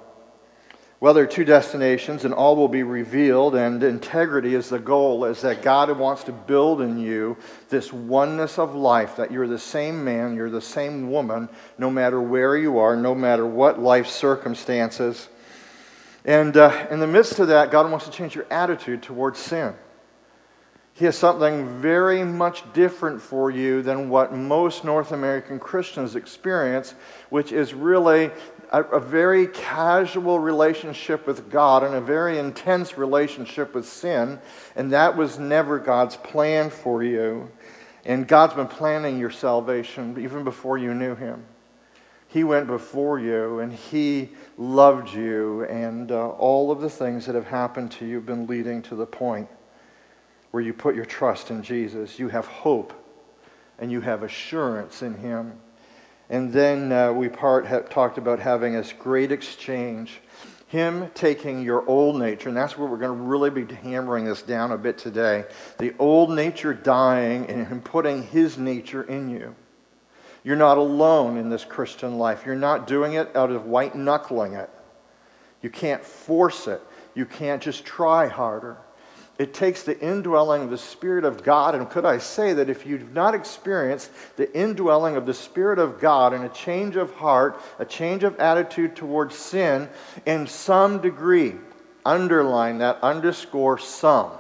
Well, 1.00 1.14
there 1.14 1.24
are 1.24 1.26
two 1.26 1.46
destinations, 1.46 2.26
and 2.26 2.34
all 2.34 2.56
will 2.56 2.68
be 2.68 2.82
revealed, 2.82 3.54
and 3.54 3.82
integrity 3.82 4.54
is 4.54 4.68
the 4.68 4.78
goal, 4.78 5.24
is 5.24 5.40
that 5.40 5.62
God 5.62 5.90
wants 5.98 6.24
to 6.24 6.32
build 6.32 6.82
in 6.82 6.98
you 6.98 7.38
this 7.70 7.90
oneness 7.90 8.58
of 8.58 8.74
life, 8.74 9.16
that 9.16 9.32
you're 9.32 9.48
the 9.48 9.58
same 9.58 10.04
man, 10.04 10.36
you're 10.36 10.50
the 10.50 10.60
same 10.60 11.10
woman, 11.10 11.48
no 11.78 11.90
matter 11.90 12.20
where 12.20 12.54
you 12.54 12.78
are, 12.78 12.96
no 12.96 13.14
matter 13.14 13.46
what 13.46 13.80
life 13.80 14.08
circumstances. 14.08 15.30
And 16.26 16.54
uh, 16.58 16.88
in 16.90 17.00
the 17.00 17.06
midst 17.06 17.38
of 17.38 17.48
that, 17.48 17.70
God 17.70 17.90
wants 17.90 18.04
to 18.04 18.12
change 18.12 18.34
your 18.34 18.46
attitude 18.50 19.02
towards 19.02 19.38
sin. 19.38 19.72
He 20.92 21.06
has 21.06 21.16
something 21.16 21.80
very 21.80 22.24
much 22.24 22.70
different 22.74 23.22
for 23.22 23.50
you 23.50 23.80
than 23.80 24.10
what 24.10 24.34
most 24.34 24.84
North 24.84 25.12
American 25.12 25.58
Christians 25.58 26.14
experience, 26.14 26.94
which 27.30 27.52
is 27.52 27.72
really 27.72 28.30
a, 28.70 28.82
a, 28.82 29.00
very 29.00 29.48
casual 29.48 30.38
relationship 30.38 31.26
with 31.26 31.50
God 31.50 31.82
and 31.82 31.94
a 31.94 32.00
very 32.00 32.38
intense 32.38 32.96
relationship 32.96 33.74
with 33.74 33.86
sin. 33.86 34.38
And 34.76 34.92
that 34.92 35.16
was 35.16 35.38
never 35.38 35.78
God's 35.78 36.16
plan 36.16 36.70
for 36.70 37.02
you. 37.02 37.50
And 38.04 38.26
God's 38.26 38.54
been 38.54 38.68
planning 38.68 39.18
your 39.18 39.30
salvation 39.30 40.16
even 40.20 40.44
before 40.44 40.78
you 40.78 40.94
knew 40.94 41.14
Him. 41.14 41.44
He 42.28 42.44
went 42.44 42.68
before 42.68 43.18
you 43.18 43.58
and 43.58 43.72
He 43.72 44.30
loved 44.56 45.12
you, 45.12 45.64
and 45.64 46.12
uh, 46.12 46.28
all 46.28 46.70
of 46.70 46.80
the 46.80 46.88
things 46.88 47.26
that 47.26 47.34
have 47.34 47.46
happened 47.46 47.90
to 47.92 48.06
you 48.06 48.16
have 48.16 48.26
been 48.26 48.46
leading 48.46 48.82
to 48.82 48.94
the 48.94 49.06
point 49.06 49.48
where 50.52 50.62
you 50.62 50.72
put 50.72 50.94
your 50.94 51.04
trust 51.04 51.50
in 51.50 51.62
Jesus. 51.62 52.18
You 52.18 52.28
have 52.28 52.46
hope 52.46 52.92
and 53.78 53.90
you 53.90 54.00
have 54.00 54.22
assurance 54.22 55.02
in 55.02 55.14
Him. 55.14 55.54
And 56.30 56.52
then 56.52 56.92
uh, 56.92 57.12
we 57.12 57.28
part 57.28 57.66
ha- 57.66 57.80
talked 57.80 58.16
about 58.16 58.38
having 58.38 58.72
this 58.74 58.94
great 58.96 59.32
exchange. 59.32 60.20
Him 60.68 61.10
taking 61.14 61.62
your 61.62 61.84
old 61.88 62.16
nature, 62.16 62.48
and 62.48 62.56
that's 62.56 62.78
where 62.78 62.88
we're 62.88 62.98
going 62.98 63.18
to 63.18 63.24
really 63.24 63.50
be 63.50 63.74
hammering 63.74 64.24
this 64.24 64.40
down 64.40 64.70
a 64.70 64.78
bit 64.78 64.96
today. 64.96 65.44
The 65.78 65.92
old 65.98 66.30
nature 66.30 66.72
dying 66.72 67.46
and 67.46 67.66
Him 67.66 67.80
putting 67.80 68.22
His 68.22 68.56
nature 68.56 69.02
in 69.02 69.28
you. 69.28 69.56
You're 70.44 70.54
not 70.54 70.78
alone 70.78 71.36
in 71.36 71.50
this 71.50 71.64
Christian 71.64 72.18
life. 72.18 72.46
You're 72.46 72.54
not 72.54 72.86
doing 72.86 73.14
it 73.14 73.34
out 73.34 73.50
of 73.50 73.66
white 73.66 73.96
knuckling 73.96 74.54
it. 74.54 74.70
You 75.60 75.70
can't 75.70 76.04
force 76.04 76.68
it. 76.68 76.80
You 77.14 77.26
can't 77.26 77.60
just 77.60 77.84
try 77.84 78.28
harder. 78.28 78.78
It 79.40 79.54
takes 79.54 79.84
the 79.84 79.98
indwelling 79.98 80.64
of 80.64 80.70
the 80.70 80.76
Spirit 80.76 81.24
of 81.24 81.42
God. 81.42 81.74
And 81.74 81.88
could 81.88 82.04
I 82.04 82.18
say 82.18 82.52
that 82.52 82.68
if 82.68 82.84
you've 82.84 83.14
not 83.14 83.34
experienced 83.34 84.10
the 84.36 84.54
indwelling 84.54 85.16
of 85.16 85.24
the 85.24 85.32
Spirit 85.32 85.78
of 85.78 85.98
God 85.98 86.34
and 86.34 86.44
a 86.44 86.50
change 86.50 86.96
of 86.96 87.14
heart, 87.14 87.58
a 87.78 87.86
change 87.86 88.22
of 88.22 88.38
attitude 88.38 88.96
towards 88.96 89.34
sin, 89.34 89.88
in 90.26 90.46
some 90.46 91.00
degree, 91.00 91.54
underline 92.04 92.76
that, 92.80 93.02
underscore 93.02 93.78
some, 93.78 94.30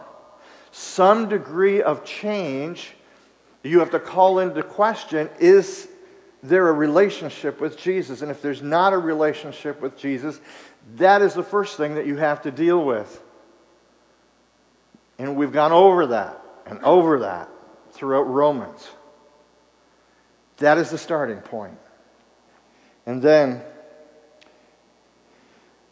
some 0.70 1.30
degree 1.30 1.80
of 1.80 2.04
change, 2.04 2.92
you 3.62 3.78
have 3.78 3.92
to 3.92 4.00
call 4.00 4.38
into 4.38 4.62
question 4.62 5.30
is 5.38 5.88
there 6.42 6.68
a 6.68 6.74
relationship 6.74 7.58
with 7.58 7.78
Jesus? 7.78 8.20
And 8.20 8.30
if 8.30 8.42
there's 8.42 8.60
not 8.60 8.92
a 8.92 8.98
relationship 8.98 9.80
with 9.80 9.96
Jesus, 9.96 10.38
that 10.96 11.22
is 11.22 11.32
the 11.32 11.42
first 11.42 11.78
thing 11.78 11.94
that 11.94 12.06
you 12.06 12.16
have 12.16 12.42
to 12.42 12.50
deal 12.50 12.84
with. 12.84 13.22
And 15.20 15.36
we've 15.36 15.52
gone 15.52 15.70
over 15.70 16.06
that 16.06 16.42
and 16.64 16.82
over 16.82 17.18
that 17.18 17.50
throughout 17.90 18.22
Romans. 18.22 18.88
That 20.56 20.78
is 20.78 20.88
the 20.88 20.96
starting 20.96 21.40
point. 21.40 21.76
And 23.04 23.20
then 23.20 23.60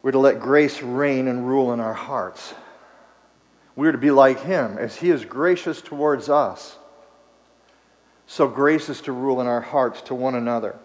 we're 0.00 0.12
to 0.12 0.18
let 0.18 0.40
grace 0.40 0.80
reign 0.80 1.28
and 1.28 1.46
rule 1.46 1.74
in 1.74 1.80
our 1.80 1.92
hearts. 1.92 2.54
We're 3.76 3.92
to 3.92 3.98
be 3.98 4.10
like 4.10 4.40
Him 4.40 4.78
as 4.78 4.96
He 4.96 5.10
is 5.10 5.26
gracious 5.26 5.82
towards 5.82 6.30
us. 6.30 6.78
So 8.26 8.48
grace 8.48 8.88
is 8.88 9.02
to 9.02 9.12
rule 9.12 9.42
in 9.42 9.46
our 9.46 9.60
hearts 9.60 10.00
to 10.02 10.14
one 10.14 10.36
another. 10.36 10.78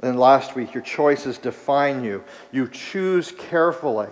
And 0.00 0.20
last 0.20 0.54
week, 0.54 0.72
your 0.72 0.84
choices 0.84 1.36
define 1.36 2.04
you. 2.04 2.22
You 2.52 2.68
choose 2.68 3.32
carefully. 3.32 4.10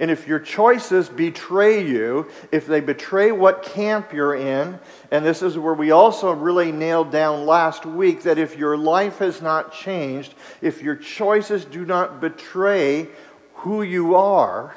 And 0.00 0.10
if 0.10 0.26
your 0.26 0.38
choices 0.38 1.08
betray 1.08 1.86
you, 1.86 2.30
if 2.50 2.66
they 2.66 2.80
betray 2.80 3.32
what 3.32 3.62
camp 3.62 4.12
you're 4.12 4.34
in, 4.34 4.78
and 5.10 5.24
this 5.24 5.42
is 5.42 5.56
where 5.56 5.74
we 5.74 5.90
also 5.90 6.32
really 6.32 6.72
nailed 6.72 7.10
down 7.10 7.46
last 7.46 7.86
week 7.86 8.22
that 8.22 8.38
if 8.38 8.58
your 8.58 8.76
life 8.76 9.18
has 9.18 9.40
not 9.40 9.72
changed, 9.72 10.34
if 10.60 10.82
your 10.82 10.96
choices 10.96 11.64
do 11.64 11.84
not 11.84 12.20
betray 12.20 13.08
who 13.54 13.82
you 13.82 14.14
are, 14.14 14.74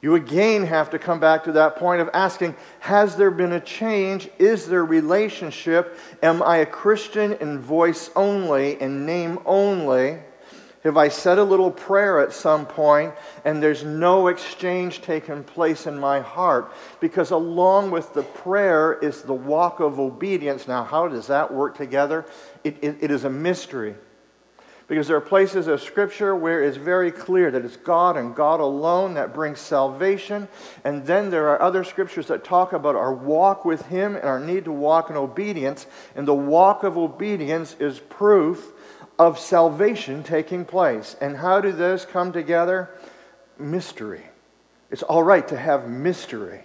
you 0.00 0.14
again 0.14 0.64
have 0.64 0.90
to 0.90 0.98
come 0.98 1.18
back 1.18 1.44
to 1.44 1.52
that 1.52 1.76
point 1.76 2.00
of 2.00 2.08
asking 2.14 2.54
Has 2.80 3.16
there 3.16 3.32
been 3.32 3.52
a 3.52 3.60
change? 3.60 4.28
Is 4.38 4.66
there 4.66 4.84
relationship? 4.84 5.98
Am 6.22 6.42
I 6.42 6.58
a 6.58 6.66
Christian 6.66 7.32
in 7.32 7.58
voice 7.58 8.10
only, 8.14 8.80
in 8.80 9.06
name 9.06 9.40
only? 9.44 10.18
Have 10.88 10.96
I 10.96 11.08
said 11.08 11.38
a 11.38 11.44
little 11.44 11.70
prayer 11.70 12.18
at 12.18 12.32
some 12.32 12.64
point 12.64 13.14
and 13.44 13.62
there's 13.62 13.84
no 13.84 14.28
exchange 14.28 15.02
taking 15.02 15.44
place 15.44 15.86
in 15.86 16.00
my 16.00 16.20
heart? 16.20 16.72
Because 16.98 17.30
along 17.30 17.90
with 17.90 18.14
the 18.14 18.22
prayer 18.22 18.94
is 18.94 19.20
the 19.20 19.34
walk 19.34 19.80
of 19.80 20.00
obedience. 20.00 20.66
Now, 20.66 20.84
how 20.84 21.06
does 21.06 21.26
that 21.26 21.52
work 21.52 21.76
together? 21.76 22.24
it, 22.64 22.76
it, 22.82 22.96
it 23.00 23.10
is 23.10 23.24
a 23.24 23.30
mystery. 23.30 23.94
Because 24.86 25.06
there 25.06 25.18
are 25.18 25.20
places 25.20 25.66
of 25.66 25.82
Scripture 25.82 26.34
where 26.34 26.64
it's 26.64 26.78
very 26.78 27.12
clear 27.12 27.50
that 27.50 27.62
it's 27.62 27.76
God 27.76 28.16
and 28.16 28.34
God 28.34 28.60
alone 28.60 29.14
that 29.14 29.34
brings 29.34 29.60
salvation. 29.60 30.48
And 30.82 31.04
then 31.04 31.28
there 31.28 31.48
are 31.48 31.60
other 31.60 31.84
Scriptures 31.84 32.28
that 32.28 32.42
talk 32.42 32.72
about 32.72 32.96
our 32.96 33.12
walk 33.12 33.66
with 33.66 33.84
Him 33.86 34.16
and 34.16 34.24
our 34.24 34.40
need 34.40 34.64
to 34.64 34.72
walk 34.72 35.10
in 35.10 35.16
obedience. 35.16 35.86
And 36.16 36.26
the 36.26 36.34
walk 36.34 36.84
of 36.84 36.96
obedience 36.96 37.76
is 37.78 37.98
proof 37.98 38.72
of 39.18 39.38
salvation 39.38 40.22
taking 40.22 40.64
place. 40.64 41.16
And 41.20 41.36
how 41.36 41.60
do 41.60 41.72
those 41.72 42.04
come 42.04 42.32
together? 42.32 42.90
Mystery. 43.58 44.22
It's 44.90 45.02
all 45.02 45.22
right 45.22 45.46
to 45.48 45.56
have 45.56 45.88
mystery 45.88 46.62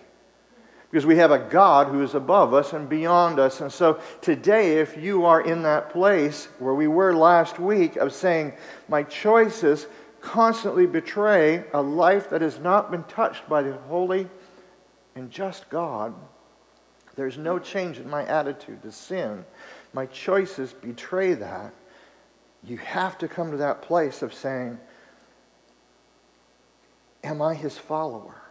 because 0.93 1.07
we 1.07 1.17
have 1.17 1.31
a 1.31 1.39
God 1.39 1.88
who 1.88 2.03
is 2.03 2.13
above 2.13 2.53
us 2.53 2.72
and 2.72 2.88
beyond 2.88 3.39
us. 3.39 3.62
And 3.62 3.72
so 3.74 4.00
today, 4.22 4.77
if 4.77 4.95
you 4.95 5.25
are 5.25 5.41
in 5.41 5.63
that 5.63 5.89
place 5.89 6.48
where 6.60 6.75
we 6.75 6.88
were 6.88 7.15
last 7.15 7.57
week 7.57 7.95
of 7.95 8.13
saying, 8.13 8.53
My 8.88 9.01
choices 9.01 9.88
constantly 10.22 10.86
betray 10.86 11.63
a 11.74 11.81
life 11.81 12.29
that 12.29 12.41
has 12.41 12.60
not 12.60 12.91
been 12.91 13.03
touched 13.05 13.50
by 13.50 13.63
the 13.63 13.74
holy 13.74 14.29
and 15.15 15.31
just 15.31 15.67
God, 15.72 16.13
there's 17.15 17.39
no 17.39 17.57
change 17.57 17.98
in 17.98 18.07
my 18.07 18.24
attitude 18.27 18.83
to 18.83 18.91
sin. 18.91 19.43
My 19.93 20.05
choices 20.05 20.74
betray 20.74 21.33
that 21.33 21.74
you 22.65 22.77
have 22.77 23.17
to 23.20 23.27
come 23.27 23.51
to 23.51 23.58
that 23.58 23.82
place 23.82 24.22
of 24.22 24.34
saying, 24.34 24.79
Am 27.24 27.41
I 27.41 27.53
his 27.53 27.77
follower? 27.77 28.41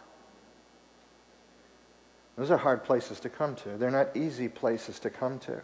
Those 2.35 2.49
are 2.49 2.57
hard 2.57 2.83
places 2.83 3.19
to 3.19 3.29
come 3.29 3.55
to. 3.57 3.69
They're 3.69 3.91
not 3.91 4.17
easy 4.17 4.47
places 4.47 4.99
to 4.99 5.11
come 5.11 5.37
to. 5.39 5.61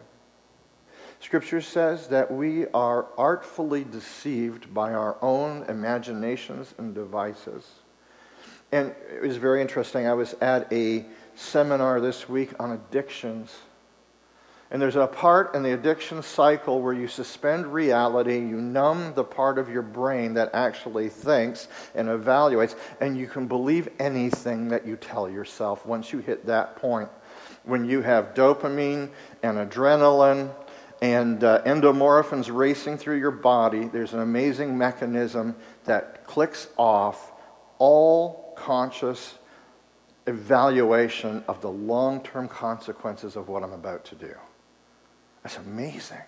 Scripture 1.18 1.60
says 1.60 2.06
that 2.08 2.30
we 2.30 2.66
are 2.68 3.06
artfully 3.18 3.84
deceived 3.84 4.72
by 4.72 4.92
our 4.92 5.16
own 5.20 5.64
imaginations 5.68 6.72
and 6.78 6.94
devices. 6.94 7.68
And 8.72 8.94
it 9.12 9.22
was 9.22 9.36
very 9.36 9.60
interesting. 9.60 10.06
I 10.06 10.14
was 10.14 10.34
at 10.40 10.72
a 10.72 11.04
seminar 11.34 12.00
this 12.00 12.28
week 12.28 12.50
on 12.60 12.70
addictions 12.70 13.52
and 14.70 14.80
there's 14.80 14.96
a 14.96 15.06
part 15.06 15.54
in 15.56 15.64
the 15.64 15.72
addiction 15.72 16.22
cycle 16.22 16.80
where 16.80 16.92
you 16.92 17.08
suspend 17.08 17.72
reality, 17.72 18.38
you 18.38 18.60
numb 18.60 19.14
the 19.14 19.24
part 19.24 19.58
of 19.58 19.68
your 19.68 19.82
brain 19.82 20.34
that 20.34 20.50
actually 20.54 21.08
thinks 21.08 21.66
and 21.96 22.08
evaluates, 22.08 22.76
and 23.00 23.18
you 23.18 23.26
can 23.26 23.48
believe 23.48 23.88
anything 23.98 24.68
that 24.68 24.86
you 24.86 24.96
tell 24.96 25.28
yourself 25.28 25.84
once 25.84 26.12
you 26.12 26.20
hit 26.20 26.46
that 26.46 26.76
point. 26.76 27.08
When 27.64 27.84
you 27.84 28.00
have 28.02 28.32
dopamine 28.34 29.10
and 29.42 29.58
adrenaline 29.58 30.54
and 31.02 31.42
uh, 31.42 31.62
endomorphins 31.62 32.54
racing 32.54 32.98
through 32.98 33.18
your 33.18 33.32
body, 33.32 33.86
there's 33.88 34.12
an 34.12 34.20
amazing 34.20 34.78
mechanism 34.78 35.56
that 35.84 36.24
clicks 36.26 36.68
off 36.76 37.32
all 37.78 38.54
conscious 38.56 39.34
evaluation 40.28 41.42
of 41.48 41.60
the 41.60 41.70
long 41.70 42.22
term 42.22 42.46
consequences 42.46 43.34
of 43.34 43.48
what 43.48 43.64
I'm 43.64 43.72
about 43.72 44.04
to 44.06 44.14
do. 44.14 44.34
That's 45.42 45.56
amazing. 45.56 46.20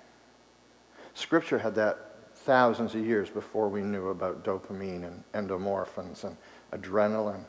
Scripture 1.15 1.59
had 1.59 1.75
that 1.75 2.13
thousands 2.35 2.95
of 2.95 3.05
years 3.05 3.31
before 3.31 3.69
we 3.69 3.83
knew 3.83 4.09
about 4.09 4.45
dopamine 4.45 5.05
and 5.05 5.25
endomorphins 5.35 6.25
and 6.25 6.37
adrenaline, 6.73 7.45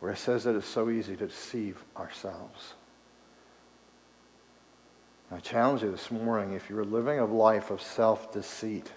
where 0.00 0.12
it 0.12 0.18
says 0.18 0.44
that 0.44 0.54
it's 0.54 0.66
so 0.66 0.90
easy 0.90 1.16
to 1.16 1.26
deceive 1.26 1.82
ourselves. 1.96 2.74
I 5.32 5.38
challenge 5.38 5.82
you 5.82 5.90
this 5.90 6.10
morning 6.10 6.54
if 6.54 6.68
you're 6.68 6.84
living 6.84 7.18
a 7.18 7.24
life 7.24 7.70
of 7.70 7.80
self 7.80 8.32
deceit, 8.32 8.90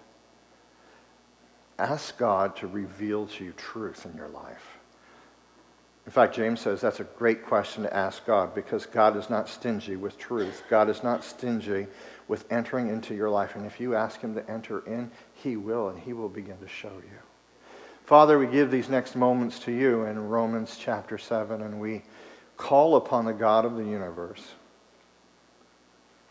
ask 1.77 2.17
God 2.17 2.55
to 2.57 2.67
reveal 2.67 3.27
to 3.27 3.45
you 3.45 3.53
truth 3.53 4.05
in 4.05 4.17
your 4.17 4.29
life. 4.29 4.79
In 6.05 6.11
fact, 6.11 6.35
James 6.35 6.59
says 6.59 6.81
that's 6.81 6.99
a 6.99 7.05
great 7.05 7.45
question 7.45 7.83
to 7.83 7.95
ask 7.95 8.25
God 8.25 8.53
because 8.53 8.85
God 8.85 9.15
is 9.15 9.29
not 9.29 9.47
stingy 9.47 9.95
with 9.95 10.17
truth. 10.17 10.63
God 10.69 10.89
is 10.89 11.01
not 11.01 11.23
stingy 11.23 11.87
with 12.27 12.45
entering 12.51 12.89
into 12.89 13.15
your 13.15 13.29
life. 13.29 13.55
And 13.55 13.65
if 13.65 13.79
you 13.79 13.95
ask 13.95 14.19
Him 14.19 14.35
to 14.35 14.49
enter 14.49 14.79
in, 14.85 15.11
He 15.33 15.55
will, 15.55 15.89
and 15.89 15.99
He 15.99 16.11
will 16.11 16.29
begin 16.29 16.57
to 16.57 16.67
show 16.67 16.91
you. 16.91 17.19
Father, 18.05 18.37
we 18.37 18.47
give 18.47 18.69
these 18.69 18.89
next 18.89 19.15
moments 19.15 19.59
to 19.59 19.71
you 19.71 20.03
in 20.03 20.27
Romans 20.27 20.75
chapter 20.77 21.17
7, 21.17 21.61
and 21.61 21.79
we 21.79 22.03
call 22.57 22.97
upon 22.97 23.23
the 23.23 23.33
God 23.33 23.63
of 23.63 23.77
the 23.77 23.85
universe 23.85 24.43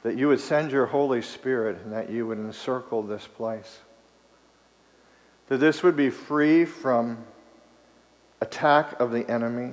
that 0.02 0.18
you 0.18 0.28
would 0.28 0.40
send 0.40 0.72
your 0.72 0.86
Holy 0.86 1.22
Spirit 1.22 1.78
and 1.84 1.92
that 1.92 2.10
you 2.10 2.26
would 2.26 2.38
encircle 2.38 3.02
this 3.02 3.26
place. 3.26 3.78
That 5.48 5.58
this 5.58 5.82
would 5.82 5.96
be 5.96 6.10
free 6.10 6.64
from 6.64 7.24
attack 8.42 8.98
of 9.00 9.12
the 9.12 9.28
enemy. 9.30 9.72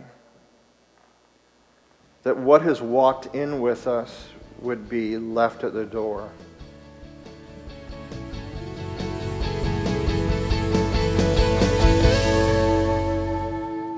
That 2.21 2.37
what 2.37 2.61
has 2.61 2.81
walked 2.81 3.33
in 3.35 3.61
with 3.61 3.87
us 3.87 4.29
would 4.59 4.87
be 4.87 5.17
left 5.17 5.63
at 5.63 5.73
the 5.73 5.85
door. 5.85 6.29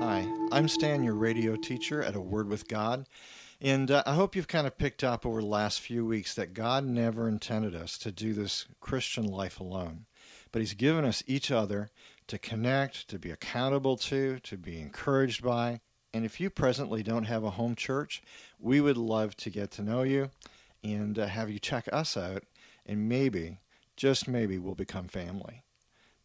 Hi, 0.00 0.26
I'm 0.50 0.68
Stan, 0.68 1.04
your 1.04 1.14
radio 1.14 1.54
teacher 1.56 2.02
at 2.02 2.16
A 2.16 2.20
Word 2.20 2.48
with 2.48 2.66
God. 2.66 3.06
And 3.60 3.90
uh, 3.90 4.02
I 4.06 4.14
hope 4.14 4.34
you've 4.34 4.48
kind 4.48 4.66
of 4.66 4.78
picked 4.78 5.04
up 5.04 5.26
over 5.26 5.42
the 5.42 5.46
last 5.46 5.80
few 5.80 6.06
weeks 6.06 6.34
that 6.34 6.54
God 6.54 6.84
never 6.86 7.28
intended 7.28 7.76
us 7.76 7.98
to 7.98 8.10
do 8.10 8.32
this 8.32 8.66
Christian 8.80 9.26
life 9.26 9.60
alone. 9.60 10.06
But 10.50 10.60
He's 10.60 10.74
given 10.74 11.04
us 11.04 11.22
each 11.26 11.50
other 11.50 11.90
to 12.26 12.38
connect, 12.38 13.08
to 13.08 13.18
be 13.18 13.30
accountable 13.30 13.96
to, 13.96 14.38
to 14.40 14.56
be 14.56 14.80
encouraged 14.80 15.42
by. 15.42 15.80
And 16.14 16.24
if 16.24 16.40
you 16.40 16.50
presently 16.50 17.02
don't 17.02 17.24
have 17.24 17.44
a 17.44 17.50
home 17.50 17.74
church, 17.74 18.22
we 18.58 18.80
would 18.80 18.96
love 18.96 19.36
to 19.38 19.50
get 19.50 19.70
to 19.72 19.82
know 19.82 20.02
you 20.02 20.30
and 20.84 21.18
uh, 21.18 21.26
have 21.26 21.50
you 21.50 21.58
check 21.58 21.88
us 21.92 22.16
out. 22.16 22.44
And 22.84 23.08
maybe, 23.08 23.58
just 23.96 24.28
maybe, 24.28 24.58
we'll 24.58 24.74
become 24.74 25.08
family. 25.08 25.62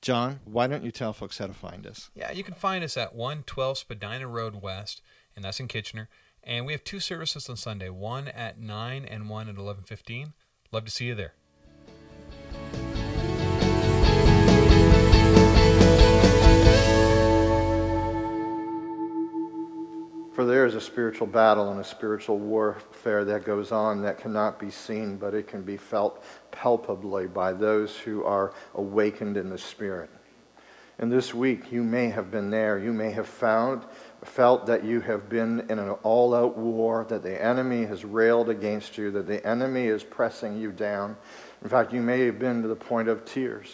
John, 0.02 0.40
why 0.46 0.68
don't 0.68 0.84
you 0.84 0.92
tell 0.92 1.14
folks 1.14 1.38
how 1.38 1.48
to 1.48 1.54
find 1.54 1.86
us? 1.88 2.10
Yeah, 2.16 2.32
you 2.32 2.44
can 2.44 2.54
find 2.54 2.84
us 2.84 2.98
at 2.98 3.16
112 3.16 3.80
Spadina 3.80 4.28
Road 4.28 4.62
West, 4.62 5.02
and 5.36 5.44
that's 5.44 5.60
in 5.60 5.68
Kitchener. 5.68 6.10
And 6.44 6.66
we 6.66 6.72
have 6.72 6.84
two 6.84 7.00
services 7.00 7.50
on 7.50 7.58
Sunday, 7.58 7.90
one 7.90 8.28
at 8.30 8.60
9 8.60 9.06
and 9.06 9.30
one 9.30 9.50
at 9.50 9.56
11:15. 9.56 10.34
Love 10.72 10.86
to 10.86 10.92
see 10.92 11.06
you 11.06 11.16
there. 11.16 11.34
For 20.38 20.46
there 20.46 20.68
is 20.68 20.76
a 20.76 20.82
spiritual 20.82 21.26
battle 21.26 21.72
and 21.72 21.80
a 21.80 21.84
spiritual 21.84 22.38
warfare 22.38 23.26
that 23.26 23.44
goes 23.44 23.72
on 23.72 24.04
that 24.04 24.20
cannot 24.20 24.60
be 24.60 24.70
seen, 24.70 25.18
but 25.18 25.34
it 25.34 25.48
can 25.48 25.64
be 25.64 25.78
felt 25.78 26.24
palpably 26.52 27.26
by 27.26 27.54
those 27.54 27.98
who 27.98 28.24
are 28.24 28.54
awakened 28.76 29.36
in 29.36 29.50
the 29.50 29.58
Spirit. 29.58 30.12
And 31.00 31.12
this 31.12 31.34
week, 31.34 31.72
you 31.72 31.82
may 31.82 32.10
have 32.10 32.30
been 32.30 32.52
there. 32.52 32.78
You 32.78 32.94
may 32.94 33.10
have 33.14 33.28
found, 33.28 33.82
felt 34.24 34.68
that 34.68 34.84
you 34.84 35.02
have 35.02 35.28
been 35.28 35.66
in 35.72 35.80
an 35.80 35.90
all 36.04 36.36
out 36.36 36.56
war, 36.56 37.08
that 37.10 37.24
the 37.24 37.44
enemy 37.44 37.86
has 37.86 38.06
railed 38.06 38.48
against 38.48 38.96
you, 38.96 39.10
that 39.10 39.26
the 39.26 39.44
enemy 39.44 39.88
is 39.88 40.04
pressing 40.04 40.56
you 40.56 40.72
down. 40.72 41.18
In 41.64 41.70
fact, 41.70 41.92
you 41.92 42.02
may 42.04 42.28
have 42.28 42.38
been 42.38 42.62
to 42.62 42.68
the 42.68 42.76
point 42.76 43.08
of 43.08 43.26
tears. 43.26 43.74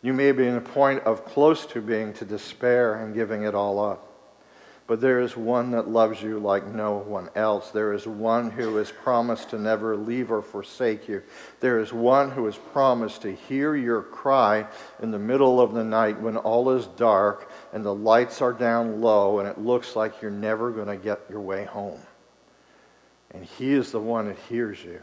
You 0.00 0.12
may 0.12 0.30
be 0.30 0.46
in 0.46 0.54
a 0.54 0.60
point 0.60 1.02
of 1.02 1.24
close 1.24 1.66
to 1.66 1.80
being 1.80 2.12
to 2.12 2.24
despair 2.24 3.02
and 3.02 3.12
giving 3.12 3.42
it 3.42 3.56
all 3.56 3.80
up. 3.84 4.12
But 4.86 5.00
there 5.00 5.20
is 5.20 5.34
one 5.34 5.70
that 5.70 5.88
loves 5.88 6.22
you 6.22 6.38
like 6.38 6.66
no 6.66 6.98
one 6.98 7.30
else. 7.34 7.70
There 7.70 7.94
is 7.94 8.06
one 8.06 8.50
who 8.50 8.76
has 8.76 8.90
promised 8.90 9.50
to 9.50 9.58
never 9.58 9.96
leave 9.96 10.30
or 10.30 10.42
forsake 10.42 11.08
you. 11.08 11.22
There 11.60 11.78
is 11.78 11.90
one 11.90 12.30
who 12.30 12.44
has 12.44 12.56
promised 12.56 13.22
to 13.22 13.34
hear 13.34 13.74
your 13.74 14.02
cry 14.02 14.66
in 15.00 15.10
the 15.10 15.18
middle 15.18 15.58
of 15.58 15.72
the 15.72 15.84
night 15.84 16.20
when 16.20 16.36
all 16.36 16.70
is 16.70 16.86
dark 16.86 17.50
and 17.72 17.82
the 17.82 17.94
lights 17.94 18.42
are 18.42 18.52
down 18.52 19.00
low 19.00 19.38
and 19.38 19.48
it 19.48 19.58
looks 19.58 19.96
like 19.96 20.20
you're 20.20 20.30
never 20.30 20.70
going 20.70 20.88
to 20.88 21.02
get 21.02 21.20
your 21.30 21.40
way 21.40 21.64
home. 21.64 22.00
And 23.30 23.42
he 23.42 23.72
is 23.72 23.90
the 23.90 24.00
one 24.00 24.28
that 24.28 24.38
hears 24.50 24.84
you. 24.84 25.00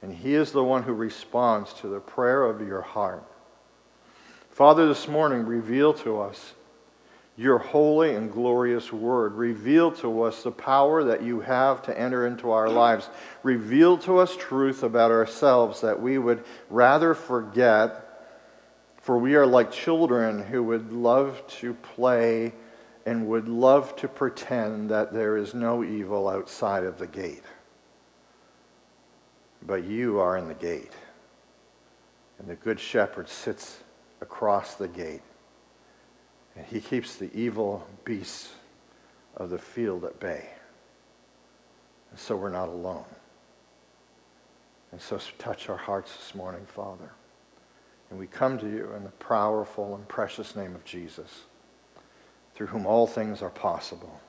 And 0.00 0.14
he 0.14 0.34
is 0.34 0.50
the 0.50 0.64
one 0.64 0.82
who 0.82 0.94
responds 0.94 1.74
to 1.74 1.88
the 1.88 2.00
prayer 2.00 2.44
of 2.44 2.66
your 2.66 2.82
heart. 2.82 3.24
Father, 4.50 4.86
this 4.86 5.08
morning, 5.08 5.44
reveal 5.44 5.92
to 5.94 6.20
us 6.20 6.54
your 7.36 7.58
holy 7.58 8.14
and 8.14 8.32
glorious 8.32 8.92
word. 8.92 9.34
Reveal 9.34 9.90
to 9.90 10.22
us 10.22 10.42
the 10.42 10.52
power 10.52 11.02
that 11.04 11.22
you 11.22 11.40
have 11.40 11.82
to 11.82 11.98
enter 11.98 12.26
into 12.26 12.50
our 12.50 12.68
lives. 12.68 13.08
Reveal 13.42 13.98
to 13.98 14.18
us 14.18 14.36
truth 14.36 14.82
about 14.82 15.10
ourselves 15.10 15.80
that 15.80 16.00
we 16.00 16.16
would 16.16 16.44
rather 16.70 17.12
forget, 17.12 18.00
for 19.02 19.18
we 19.18 19.34
are 19.34 19.46
like 19.46 19.72
children 19.72 20.44
who 20.44 20.62
would 20.62 20.92
love 20.92 21.44
to 21.48 21.74
play 21.74 22.52
and 23.04 23.26
would 23.26 23.48
love 23.48 23.96
to 23.96 24.08
pretend 24.08 24.90
that 24.90 25.12
there 25.12 25.36
is 25.36 25.54
no 25.54 25.82
evil 25.82 26.28
outside 26.28 26.84
of 26.84 26.98
the 26.98 27.06
gate. 27.06 27.42
But 29.66 29.84
you 29.84 30.20
are 30.20 30.36
in 30.36 30.46
the 30.46 30.54
gate, 30.54 30.92
and 32.38 32.46
the 32.46 32.54
Good 32.54 32.78
Shepherd 32.78 33.28
sits 33.28 33.78
across 34.20 34.76
the 34.76 34.88
gate 34.88 35.22
and 36.56 36.66
he 36.66 36.80
keeps 36.80 37.16
the 37.16 37.32
evil 37.34 37.86
beasts 38.04 38.52
of 39.36 39.50
the 39.50 39.58
field 39.58 40.04
at 40.04 40.20
bay. 40.20 40.48
And 42.10 42.18
so 42.18 42.36
we're 42.36 42.50
not 42.50 42.68
alone. 42.68 43.04
And 44.92 45.00
so 45.00 45.18
touch 45.38 45.68
our 45.68 45.76
hearts 45.76 46.16
this 46.16 46.34
morning, 46.34 46.64
Father. 46.66 47.10
And 48.10 48.18
we 48.18 48.28
come 48.28 48.58
to 48.58 48.66
you 48.66 48.92
in 48.96 49.02
the 49.02 49.10
powerful 49.10 49.96
and 49.96 50.06
precious 50.06 50.54
name 50.54 50.76
of 50.76 50.84
Jesus, 50.84 51.42
through 52.54 52.68
whom 52.68 52.86
all 52.86 53.08
things 53.08 53.42
are 53.42 53.50
possible. 53.50 54.20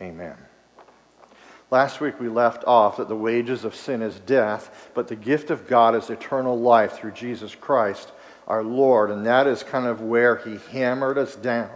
Amen. 0.00 0.36
Last 1.70 2.00
week 2.00 2.18
we 2.20 2.28
left 2.28 2.64
off 2.64 2.96
that 2.96 3.08
the 3.08 3.16
wages 3.16 3.64
of 3.64 3.74
sin 3.74 4.02
is 4.02 4.18
death, 4.20 4.90
but 4.94 5.08
the 5.08 5.16
gift 5.16 5.50
of 5.50 5.68
God 5.68 5.94
is 5.94 6.10
eternal 6.10 6.58
life 6.58 6.94
through 6.94 7.12
Jesus 7.12 7.54
Christ 7.54 8.10
our 8.46 8.62
Lord. 8.62 9.10
And 9.10 9.26
that 9.26 9.46
is 9.46 9.62
kind 9.62 9.86
of 9.86 10.00
where 10.00 10.36
he 10.36 10.58
hammered 10.70 11.18
us 11.18 11.34
down. 11.36 11.70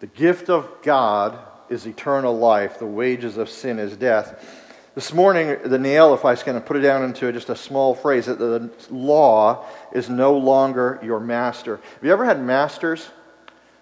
The 0.00 0.06
gift 0.06 0.48
of 0.48 0.70
God 0.82 1.38
is 1.68 1.86
eternal 1.86 2.36
life, 2.36 2.78
the 2.78 2.86
wages 2.86 3.36
of 3.36 3.48
sin 3.48 3.78
is 3.78 3.96
death. 3.96 4.64
This 4.94 5.12
morning, 5.12 5.58
the 5.64 5.78
nail, 5.78 6.14
if 6.14 6.24
I 6.24 6.30
was 6.30 6.42
going 6.42 6.58
to 6.58 6.66
put 6.66 6.76
it 6.76 6.80
down 6.80 7.04
into 7.04 7.30
just 7.30 7.50
a 7.50 7.56
small 7.56 7.94
phrase, 7.94 8.26
that 8.26 8.38
the 8.38 8.70
law 8.90 9.64
is 9.92 10.08
no 10.08 10.36
longer 10.36 10.98
your 11.02 11.20
master. 11.20 11.76
Have 11.76 12.04
you 12.04 12.10
ever 12.10 12.24
had 12.24 12.42
masters 12.42 13.08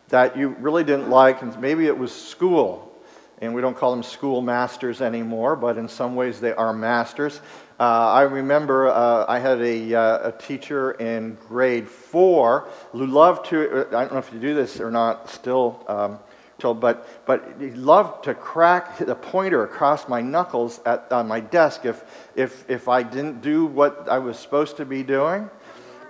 that 0.09 0.37
you 0.37 0.51
really 0.59 0.85
didn't 0.85 1.09
like? 1.09 1.41
And 1.43 1.59
maybe 1.59 1.87
it 1.87 1.97
was 1.97 2.13
school, 2.13 2.95
and 3.41 3.55
we 3.55 3.63
don't 3.63 3.77
call 3.77 3.93
them 3.93 4.03
school 4.03 4.43
masters 4.43 5.01
anymore, 5.01 5.57
but 5.57 5.79
in 5.79 5.89
some 5.89 6.17
ways 6.17 6.41
they 6.41 6.53
are 6.53 6.75
masters. 6.75 7.41
Uh, 7.79 7.83
I 7.83 8.23
remember 8.23 8.89
uh, 8.89 9.27
I 9.29 9.39
had 9.39 9.61
a, 9.61 9.95
uh, 9.95 10.29
a, 10.29 10.33
teacher 10.33 10.93
in 10.93 11.37
grade 11.47 11.87
four 11.87 12.69
who 12.93 13.05
loved 13.05 13.51
to, 13.51 13.71
uh, 13.71 13.99
I 13.99 14.05
don't 14.05 14.15
know 14.15 14.19
if 14.19 14.33
you 14.33 14.41
do 14.41 14.55
this 14.55 14.81
or 14.81 14.91
not 14.91 15.29
still, 15.29 15.85
um, 15.87 16.19
but, 16.59 17.27
but 17.27 17.57
he 17.61 17.73
loved 17.73 18.25
to 18.25 18.35
crack 18.35 18.97
the 18.97 19.15
pointer 19.15 19.63
across 19.63 20.09
my 20.09 20.23
knuckles 20.23 20.81
at, 20.87 21.13
on 21.13 21.29
my 21.29 21.39
desk 21.39 21.85
if, 21.85 22.03
if, 22.35 22.65
if 22.71 22.89
I 22.89 23.03
didn't 23.03 23.43
do 23.43 23.67
what 23.67 24.09
I 24.09 24.21
was 24.21 24.39
supposed 24.39 24.79
to 24.79 24.87
be 24.87 25.03
doing. 25.03 25.51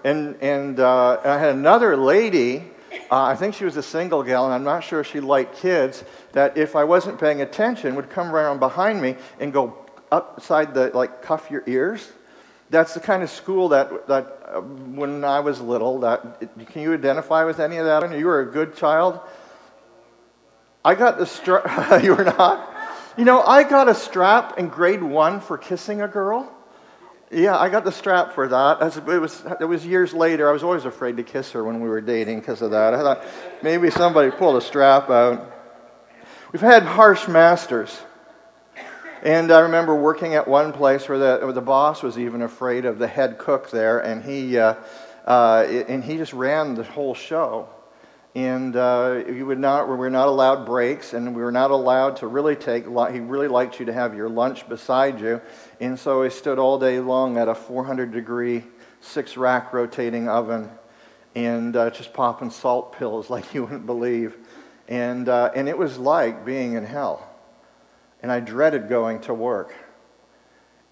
And, 0.05 0.41
and 0.41 0.79
uh, 0.79 1.19
I 1.25 1.37
had 1.37 1.57
another 1.57 1.97
lady, 1.97 2.63
uh, 3.11 3.25
I 3.25 3.35
think 3.35 3.55
she 3.57 3.65
was 3.65 3.77
a 3.77 3.83
single 3.83 4.23
gal, 4.23 4.45
and 4.45 4.55
I'm 4.55 4.63
not 4.63 4.85
sure 4.85 5.03
she 5.03 5.19
liked 5.19 5.57
kids, 5.57 6.05
that 6.31 6.57
if 6.57 6.77
I 6.77 6.85
wasn't 6.85 7.19
paying 7.19 7.41
attention 7.41 7.97
would 7.97 8.09
come 8.09 8.33
around 8.33 8.61
behind 8.61 9.03
me 9.03 9.17
and 9.41 9.53
go 9.53 9.86
upside 10.11 10.75
the, 10.75 10.90
like, 10.95 11.23
cuff 11.23 11.51
your 11.51 11.62
ears. 11.66 12.11
That's 12.71 12.95
the 12.95 13.01
kind 13.01 13.23
of 13.23 13.31
school 13.31 13.69
that, 13.69 14.09
that 14.09 14.42
uh, 14.45 14.61
when 14.61 15.25
I 15.25 15.40
was 15.40 15.61
little, 15.61 16.01
that, 16.01 16.40
can 16.66 16.83
you 16.83 16.95
identify 16.95 17.45
with 17.45 17.61
any 17.61 17.77
of 17.77 17.87
that? 17.87 18.19
You 18.19 18.27
were 18.27 18.40
a 18.40 18.47
good 18.47 18.77
child. 18.77 19.21
I 20.85 20.95
got 20.95 21.19
the 21.19 21.27
strap, 21.27 22.03
you 22.05 22.14
were 22.14 22.25
not? 22.25 22.73
You 23.16 23.25
know, 23.25 23.40
I 23.40 23.62
got 23.62 23.88
a 23.88 23.95
strap 23.95 24.59
in 24.59 24.69
grade 24.69 25.03
one 25.03 25.40
for 25.40 25.57
kissing 25.57 26.03
a 26.03 26.09
girl. 26.09 26.53
Yeah, 27.31 27.57
I 27.57 27.69
got 27.71 27.85
the 27.85 27.92
strap 27.92 28.35
for 28.35 28.47
that. 28.49 28.97
It 29.09 29.21
was, 29.21 29.42
it 29.61 29.64
was 29.64 29.85
years 29.85 30.14
later. 30.14 30.49
I 30.49 30.53
was 30.53 30.62
always 30.62 30.85
afraid 30.85 31.16
to 31.16 31.25
kiss 31.25 31.51
her 31.53 31.64
when 31.64 31.81
we 31.81 31.88
were 31.88 32.01
dating 32.01 32.38
because 32.38 32.62
of 32.62 32.71
that. 32.71 32.95
I 32.95 33.03
thought 33.03 33.25
maybe 33.62 33.90
somebody 33.90 34.31
pulled 34.31 34.57
a 34.57 34.61
strap 34.61 35.11
out. 35.11 35.53
We've 36.53 36.61
had 36.61 36.85
harsh 36.85 37.27
masters. 37.27 37.99
And 39.27 39.51
I 39.51 39.59
remember 39.59 39.93
working 39.93 40.37
at 40.37 40.47
one 40.47 40.73
place 40.73 41.09
where 41.09 41.19
the, 41.19 41.39
where 41.43 41.53
the 41.53 41.61
boss 41.61 42.01
was 42.01 42.17
even 42.17 42.43
afraid 42.43 42.85
of 42.85 43.01
the 43.01 43.09
head 43.09 43.39
cook 43.39 43.71
there, 43.71 43.99
and 43.99 44.23
he, 44.23 44.57
uh, 44.57 44.75
uh, 45.27 45.67
and 45.89 46.05
he 46.05 46.17
just 46.17 46.33
ran 46.33 46.77
the 46.77 46.85
whole 46.85 47.12
show. 47.12 47.69
And 48.37 48.77
uh, 48.77 49.25
you 49.29 49.45
would 49.45 49.59
not, 49.59 49.89
we 49.89 49.97
were 49.97 50.11
not 50.11 50.29
allowed 50.29 50.65
breaks, 50.65 51.12
and 51.12 51.35
we 51.35 51.43
were 51.43 51.51
not 51.51 51.73
allowed 51.73 52.19
to 52.19 52.29
really 52.29 52.55
take. 52.55 52.85
He 52.85 52.91
really 53.19 53.49
liked 53.49 53.81
you 53.81 53.87
to 53.87 53.93
have 53.93 54.15
your 54.15 54.29
lunch 54.29 54.69
beside 54.69 55.21
you, 55.21 55.41
and 55.81 55.99
so 55.99 56.23
he 56.23 56.31
stood 56.31 56.61
all 56.61 56.79
day 56.79 57.01
long 57.01 57.37
at 57.37 57.49
a 57.49 57.55
400 57.57 58.12
degree, 58.12 58.62
six 59.01 59.37
rack 59.37 59.73
rotating 59.73 60.29
oven, 60.29 60.71
and 61.35 61.75
uh, 61.75 61.91
just 61.91 62.12
popping 62.12 62.51
salt 62.51 62.97
pills 62.97 63.29
like 63.31 63.53
you 63.53 63.65
wouldn't 63.65 63.87
believe, 63.87 64.37
and 64.87 65.29
uh, 65.29 65.51
and 65.57 65.69
it 65.69 65.77
was 65.77 65.99
like 65.99 66.47
being 66.47 66.75
in 66.75 66.85
hell, 66.85 67.29
and 68.27 68.33
I 68.33 68.41
dreaded 68.41 68.89
going 68.89 69.21
to 69.21 69.35
work. 69.35 69.73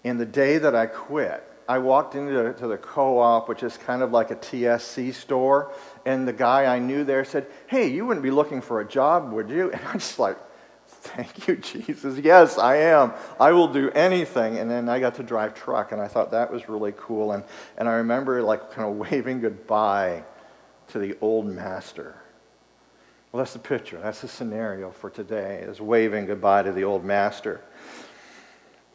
And 0.05 0.17
the 0.17 0.25
day 0.25 0.57
that 0.57 0.73
I 0.73 0.85
quit, 0.85 1.43
I 1.67 1.79
walked 1.79 2.15
into 2.15 2.31
the, 2.31 2.65
the 2.65 2.77
co 2.77 3.19
op, 3.19 3.49
which 3.49 3.61
is 3.61 3.75
kind 3.75 4.01
of 4.01 4.13
like 4.13 4.31
a 4.31 4.37
TSC 4.37 5.13
store, 5.13 5.73
and 6.05 6.25
the 6.25 6.31
guy 6.31 6.73
I 6.73 6.79
knew 6.79 7.03
there 7.03 7.25
said, 7.25 7.47
Hey, 7.67 7.87
you 7.87 8.05
wouldn't 8.05 8.23
be 8.23 8.31
looking 8.31 8.61
for 8.61 8.79
a 8.79 8.87
job, 8.87 9.33
would 9.33 9.49
you? 9.49 9.69
And 9.73 9.81
I'm 9.85 9.99
just 9.99 10.17
like, 10.17 10.37
Thank 10.87 11.45
you, 11.45 11.57
Jesus. 11.73 12.17
Yes, 12.19 12.57
I 12.57 12.77
am. 12.77 13.11
I 13.37 13.51
will 13.51 13.67
do 13.67 13.89
anything. 13.89 14.57
And 14.57 14.71
then 14.71 14.87
I 14.87 15.01
got 15.01 15.15
to 15.15 15.23
drive 15.23 15.55
truck, 15.55 15.91
and 15.91 15.99
I 15.99 16.07
thought 16.07 16.31
that 16.31 16.49
was 16.49 16.69
really 16.69 16.93
cool. 16.95 17.33
And, 17.33 17.43
and 17.77 17.89
I 17.89 17.95
remember 17.95 18.41
like 18.43 18.71
kind 18.71 18.89
of 18.89 18.95
waving 19.11 19.41
goodbye 19.41 20.23
to 20.87 20.99
the 20.99 21.17
old 21.19 21.47
master. 21.47 22.15
Well, 23.35 23.43
that's 23.43 23.51
the 23.51 23.59
picture. 23.59 23.99
That's 24.01 24.21
the 24.21 24.29
scenario 24.29 24.91
for 24.91 25.09
today, 25.09 25.59
is 25.67 25.81
waving 25.81 26.25
goodbye 26.25 26.63
to 26.63 26.71
the 26.71 26.85
old 26.85 27.03
master. 27.03 27.59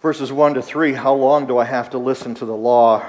Verses 0.00 0.32
1 0.32 0.54
to 0.54 0.62
3 0.62 0.94
How 0.94 1.12
long 1.12 1.46
do 1.46 1.58
I 1.58 1.66
have 1.66 1.90
to 1.90 1.98
listen 1.98 2.34
to 2.36 2.46
the 2.46 2.56
law? 2.56 3.04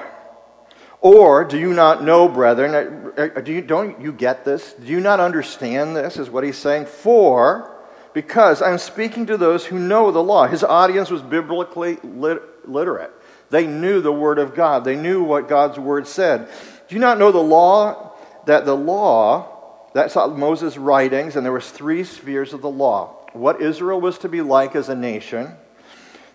Or 0.99 1.45
do 1.45 1.57
you 1.57 1.71
not 1.71 2.03
know, 2.03 2.27
brethren? 2.27 3.13
Uh, 3.17 3.39
do 3.39 3.53
you, 3.53 3.61
don't 3.61 4.01
you 4.01 4.11
get 4.11 4.43
this? 4.43 4.73
Do 4.73 4.87
you 4.87 4.99
not 4.99 5.21
understand 5.21 5.95
this? 5.95 6.17
Is 6.17 6.29
what 6.29 6.43
he's 6.43 6.57
saying. 6.57 6.87
For, 6.87 7.79
because 8.13 8.61
I'm 8.61 8.77
speaking 8.77 9.27
to 9.27 9.37
those 9.37 9.65
who 9.65 9.79
know 9.79 10.11
the 10.11 10.21
law. 10.21 10.47
His 10.47 10.65
audience 10.65 11.09
was 11.09 11.21
biblically 11.21 11.97
lit- 12.03 12.67
literate. 12.67 13.13
They 13.51 13.65
knew 13.67 14.01
the 14.01 14.11
Word 14.11 14.37
of 14.37 14.53
God, 14.53 14.83
they 14.83 14.97
knew 14.97 15.23
what 15.23 15.47
God's 15.47 15.79
Word 15.79 16.07
said. 16.07 16.49
Do 16.89 16.95
you 16.95 16.99
not 16.99 17.17
know 17.17 17.31
the 17.31 17.39
law? 17.39 18.17
That 18.47 18.65
the 18.65 18.75
law, 18.75 19.60
that's 19.93 20.15
Moses' 20.15 20.77
writings, 20.77 21.35
and 21.35 21.45
there 21.45 21.53
was 21.53 21.69
three 21.69 22.03
spheres 22.03 22.53
of 22.53 22.61
the 22.61 22.69
law. 22.69 23.17
What 23.33 23.61
Israel 23.61 23.99
was 23.99 24.17
to 24.19 24.29
be 24.29 24.41
like 24.41 24.75
as 24.75 24.89
a 24.89 24.95
nation 24.95 25.55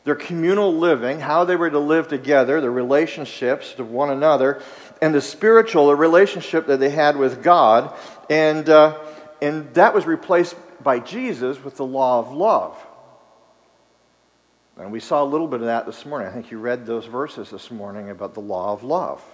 their 0.07 0.15
communal 0.15 0.73
living, 0.73 1.19
how 1.19 1.45
they 1.45 1.57
were 1.57 1.69
to 1.69 1.81
live 1.81 2.07
together, 2.07 2.61
their 2.61 2.71
relationships 2.71 3.75
to 3.75 3.83
one 3.83 4.09
another, 4.09 4.63
and 5.03 5.13
the 5.13 5.21
spiritual, 5.21 5.89
the 5.89 5.97
relationship 5.97 6.69
that 6.69 6.79
they 6.79 6.91
had 6.91 7.17
with 7.17 7.43
God. 7.43 7.93
And, 8.31 8.69
uh, 8.69 9.01
and 9.43 9.75
that 9.75 9.95
was 9.95 10.07
replaced 10.07 10.55
by 10.81 11.01
Jesus 11.01 11.63
with 11.63 11.77
the 11.77 11.85
law 11.85 12.21
of 12.21 12.33
love. 12.33 12.81
And 14.77 14.93
we 14.93 15.01
saw 15.01 15.25
a 15.25 15.27
little 15.27 15.49
bit 15.49 15.59
of 15.59 15.67
that 15.67 15.87
this 15.87 16.07
morning. 16.07 16.29
I 16.29 16.31
think 16.31 16.53
you 16.53 16.61
read 16.61 16.87
those 16.87 17.07
verses 17.07 17.51
this 17.51 17.73
morning 17.73 18.11
about 18.11 18.35
the 18.35 18.41
law 18.41 18.73
of 18.73 18.85
love. 18.85 19.25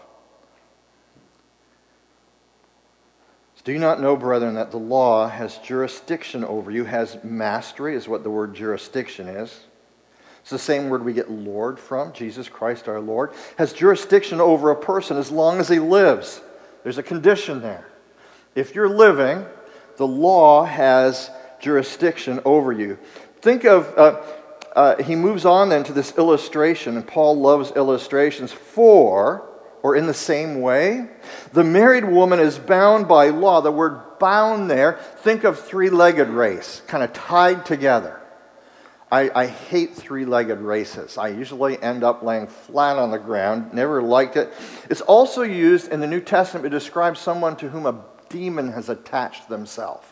Do 3.65 3.73
you 3.73 3.79
not 3.79 4.01
know, 4.01 4.17
brethren, 4.17 4.55
that 4.55 4.73
the 4.73 4.79
law 4.79 5.29
has 5.29 5.59
jurisdiction 5.59 6.45
over 6.45 6.71
you, 6.71 6.85
has 6.85 7.23
mastery, 7.23 7.95
is 7.95 8.09
what 8.09 8.25
the 8.25 8.31
word 8.31 8.55
jurisdiction 8.55 9.29
is. 9.29 9.67
It's 10.41 10.51
the 10.51 10.59
same 10.59 10.89
word 10.89 11.05
we 11.05 11.13
get 11.13 11.31
Lord 11.31 11.79
from, 11.79 12.13
Jesus 12.13 12.49
Christ 12.49 12.89
our 12.89 13.01
Lord, 13.01 13.33
has 13.59 13.73
jurisdiction 13.73 14.41
over 14.41 14.71
a 14.71 14.77
person 14.77 15.17
as 15.17 15.31
long 15.31 15.61
as 15.61 15.69
he 15.69 15.79
lives. 15.79 16.41
There's 16.83 16.99
a 16.99 17.03
condition 17.05 17.63
there. 17.63 17.87
If 18.57 18.75
you're 18.75 18.89
living, 18.89 19.47
the 19.97 20.07
law 20.07 20.65
has 20.65 21.31
jurisdiction 21.61 22.41
over 22.45 22.73
you. 22.73 22.99
Think 23.41 23.65
of, 23.65 23.97
uh, 23.97 24.21
uh, 24.75 25.03
he 25.05 25.15
moves 25.15 25.45
on 25.45 25.69
then 25.69 25.85
to 25.85 25.93
this 25.93 26.19
illustration, 26.19 26.97
and 26.97 27.07
Paul 27.07 27.39
loves 27.41 27.71
illustrations. 27.77 28.51
For, 28.51 29.49
or 29.83 29.97
in 29.97 30.07
the 30.07 30.15
same 30.15 30.61
way, 30.61 31.09
the 31.53 31.65
married 31.65 32.05
woman 32.05 32.39
is 32.39 32.59
bound 32.59 33.09
by 33.09 33.29
law. 33.29 33.61
The 33.61 33.73
word 33.73 34.19
bound 34.19 34.71
there, 34.71 34.95
think 35.19 35.45
of 35.45 35.61
three 35.61 35.91
legged 35.91 36.29
race, 36.29 36.83
kind 36.87 37.03
of 37.03 37.13
tied 37.13 37.67
together. 37.67 38.21
I, 39.11 39.31
I 39.35 39.47
hate 39.47 39.95
three 39.95 40.25
legged 40.25 40.61
races. 40.61 41.19
I 41.19 41.29
usually 41.29 41.81
end 41.83 42.03
up 42.03 42.23
laying 42.23 42.47
flat 42.47 42.97
on 42.97 43.11
the 43.11 43.19
ground. 43.19 43.75
Never 43.75 44.03
liked 44.03 44.37
it. 44.37 44.51
It's 44.89 45.03
also 45.03 45.43
used 45.43 45.93
in 45.93 46.01
the 46.01 46.07
New 46.07 46.21
Testament 46.21 46.63
to 46.63 46.71
describe 46.71 47.19
someone 47.19 47.57
to 47.57 47.69
whom 47.69 47.85
a 47.85 48.03
demon 48.31 48.73
has 48.73 48.89
attached 48.89 49.51
themselves. 49.51 50.07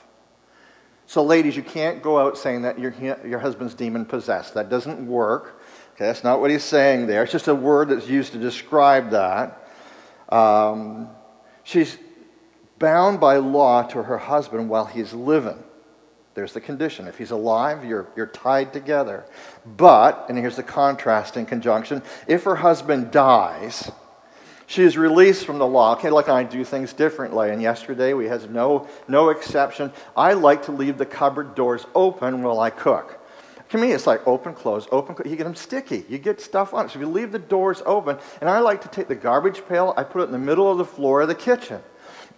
So, 1.06 1.24
ladies, 1.24 1.56
you 1.56 1.62
can't 1.62 2.02
go 2.02 2.18
out 2.18 2.36
saying 2.36 2.62
that 2.62 2.78
your, 2.78 2.92
your 3.24 3.38
husband's 3.38 3.74
demon 3.74 4.04
possessed. 4.04 4.54
That 4.54 4.68
doesn't 4.68 5.04
work. 5.06 5.62
Okay, 5.94 6.04
that's 6.04 6.22
not 6.22 6.40
what 6.40 6.50
he's 6.50 6.62
saying 6.62 7.06
there. 7.06 7.22
It's 7.22 7.32
just 7.32 7.48
a 7.48 7.54
word 7.54 7.88
that's 7.88 8.06
used 8.06 8.32
to 8.32 8.38
describe 8.38 9.10
that. 9.10 9.59
Um, 10.30 11.08
she's 11.64 11.98
bound 12.78 13.20
by 13.20 13.36
law 13.36 13.82
to 13.82 14.02
her 14.02 14.18
husband 14.18 14.68
while 14.68 14.86
he's 14.86 15.12
living. 15.12 15.62
There's 16.34 16.52
the 16.52 16.60
condition. 16.60 17.06
If 17.06 17.18
he's 17.18 17.32
alive, 17.32 17.84
you're, 17.84 18.08
you're 18.16 18.26
tied 18.26 18.72
together. 18.72 19.24
But, 19.66 20.26
and 20.28 20.38
here's 20.38 20.56
the 20.56 20.62
contrast 20.62 21.36
in 21.36 21.46
conjunction 21.46 22.02
if 22.26 22.44
her 22.44 22.56
husband 22.56 23.10
dies, 23.10 23.90
she 24.66 24.84
is 24.84 24.96
released 24.96 25.44
from 25.44 25.58
the 25.58 25.66
law. 25.66 25.94
Okay, 25.94 26.10
like 26.10 26.28
I 26.28 26.44
do 26.44 26.64
things 26.64 26.92
differently. 26.92 27.50
And 27.50 27.60
yesterday 27.60 28.14
we 28.14 28.26
had 28.26 28.48
no, 28.50 28.88
no 29.08 29.30
exception. 29.30 29.92
I 30.16 30.34
like 30.34 30.62
to 30.66 30.72
leave 30.72 30.96
the 30.96 31.06
cupboard 31.06 31.56
doors 31.56 31.84
open 31.94 32.42
while 32.42 32.60
I 32.60 32.70
cook. 32.70 33.19
To 33.70 33.78
me, 33.78 33.92
it's 33.92 34.06
like 34.06 34.26
open, 34.26 34.52
close, 34.52 34.88
open, 34.90 35.14
close. 35.14 35.30
You 35.30 35.36
get 35.36 35.44
them 35.44 35.54
sticky. 35.54 36.04
You 36.08 36.18
get 36.18 36.40
stuff 36.40 36.74
on 36.74 36.86
it. 36.86 36.90
So 36.90 36.98
if 36.98 37.00
you 37.00 37.08
leave 37.08 37.32
the 37.32 37.38
doors 37.38 37.82
open, 37.86 38.18
and 38.40 38.50
I 38.50 38.58
like 38.58 38.80
to 38.82 38.88
take 38.88 39.08
the 39.08 39.14
garbage 39.14 39.66
pail, 39.68 39.94
I 39.96 40.02
put 40.02 40.22
it 40.22 40.24
in 40.24 40.32
the 40.32 40.38
middle 40.38 40.70
of 40.70 40.78
the 40.78 40.84
floor 40.84 41.22
of 41.22 41.28
the 41.28 41.34
kitchen 41.34 41.80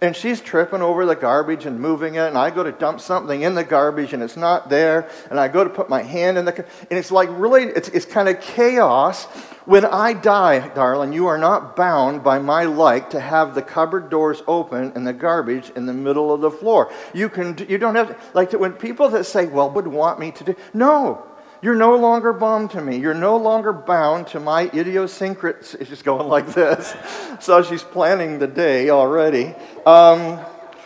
and 0.01 0.15
she's 0.15 0.41
tripping 0.41 0.81
over 0.81 1.05
the 1.05 1.15
garbage 1.15 1.65
and 1.65 1.79
moving 1.79 2.15
it 2.15 2.27
and 2.27 2.37
i 2.37 2.49
go 2.49 2.63
to 2.63 2.71
dump 2.71 2.99
something 2.99 3.41
in 3.41 3.55
the 3.55 3.63
garbage 3.63 4.13
and 4.13 4.21
it's 4.21 4.37
not 4.37 4.69
there 4.69 5.09
and 5.29 5.39
i 5.39 5.47
go 5.47 5.63
to 5.63 5.69
put 5.69 5.89
my 5.89 6.01
hand 6.01 6.37
in 6.37 6.45
the 6.45 6.55
and 6.89 6.99
it's 6.99 7.11
like 7.11 7.29
really 7.31 7.63
it's, 7.63 7.89
it's 7.89 8.05
kind 8.05 8.29
of 8.29 8.39
chaos. 8.41 9.25
When 9.65 9.85
i 9.85 10.13
die 10.13 10.67
darling 10.69 11.13
you 11.13 11.27
are 11.27 11.37
not 11.37 11.75
bound 11.75 12.23
by 12.23 12.39
my 12.39 12.63
like 12.63 13.09
to 13.11 13.19
have 13.19 13.55
the 13.55 13.61
cupboard 13.61 14.09
doors 14.09 14.43
open 14.47 14.91
and 14.95 15.07
the 15.07 15.13
garbage 15.13 15.69
in 15.71 15.85
the 15.85 15.93
middle 15.93 16.33
of 16.33 16.41
the 16.41 16.51
floor. 16.51 16.91
You 17.13 17.29
can 17.29 17.57
you 17.69 17.77
don't 17.77 17.95
have 17.95 18.31
like 18.33 18.51
when 18.53 18.73
people 18.73 19.09
that 19.09 19.25
say 19.25 19.45
well 19.45 19.69
would 19.71 19.87
want 19.87 20.19
me 20.19 20.31
to 20.31 20.43
do 20.43 20.55
no 20.73 21.25
you're 21.63 21.75
no 21.75 21.95
longer 21.95 22.33
bound 22.33 22.71
to 22.71 22.81
me. 22.81 22.97
You're 22.97 23.13
no 23.13 23.37
longer 23.37 23.71
bound 23.71 24.27
to 24.27 24.39
my 24.41 24.63
idiosyncrasy. 24.73 25.85
She's 25.85 26.01
going 26.01 26.27
like 26.27 26.47
this. 26.53 26.93
so 27.39 27.63
she's 27.63 27.81
planning 27.81 28.37
the 28.37 28.47
day 28.47 28.89
already. 28.89 29.55
Um, 29.85 30.39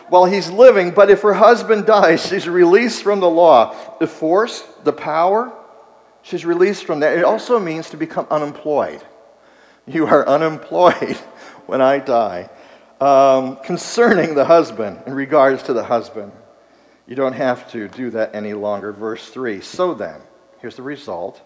while 0.08 0.24
he's 0.24 0.48
living, 0.48 0.92
but 0.92 1.10
if 1.10 1.22
her 1.22 1.34
husband 1.34 1.84
dies, 1.84 2.24
she's 2.24 2.48
released 2.48 3.02
from 3.02 3.18
the 3.18 3.28
law. 3.28 3.74
The 3.98 4.06
force, 4.06 4.62
the 4.84 4.92
power, 4.92 5.52
she's 6.22 6.44
released 6.44 6.84
from 6.84 7.00
that. 7.00 7.18
It 7.18 7.24
also 7.24 7.58
means 7.58 7.90
to 7.90 7.96
become 7.96 8.28
unemployed. 8.30 9.02
You 9.84 10.06
are 10.06 10.26
unemployed 10.28 11.16
when 11.66 11.80
I 11.82 11.98
die. 11.98 12.50
Um, 13.00 13.56
concerning 13.64 14.36
the 14.36 14.44
husband, 14.44 15.02
in 15.06 15.14
regards 15.14 15.64
to 15.64 15.72
the 15.72 15.82
husband, 15.82 16.30
you 17.08 17.16
don't 17.16 17.32
have 17.32 17.68
to 17.72 17.88
do 17.88 18.10
that 18.10 18.36
any 18.36 18.54
longer. 18.54 18.92
Verse 18.92 19.28
3 19.28 19.60
So 19.60 19.94
then, 19.94 20.20
Here's 20.60 20.76
the 20.76 20.82
result. 20.82 21.40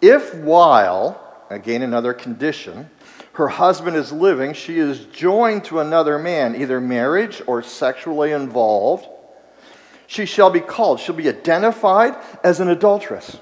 If 0.00 0.34
while, 0.34 1.20
again, 1.50 1.82
another 1.82 2.12
condition, 2.12 2.90
her 3.34 3.48
husband 3.48 3.96
is 3.96 4.12
living, 4.12 4.54
she 4.54 4.78
is 4.78 5.04
joined 5.06 5.64
to 5.64 5.80
another 5.80 6.18
man, 6.18 6.56
either 6.56 6.80
marriage 6.80 7.42
or 7.46 7.62
sexually 7.62 8.32
involved, 8.32 9.06
she 10.06 10.26
shall 10.26 10.50
be 10.50 10.60
called, 10.60 10.98
she'll 10.98 11.14
be 11.14 11.28
identified 11.28 12.16
as 12.42 12.58
an 12.58 12.68
adulteress. 12.68 13.38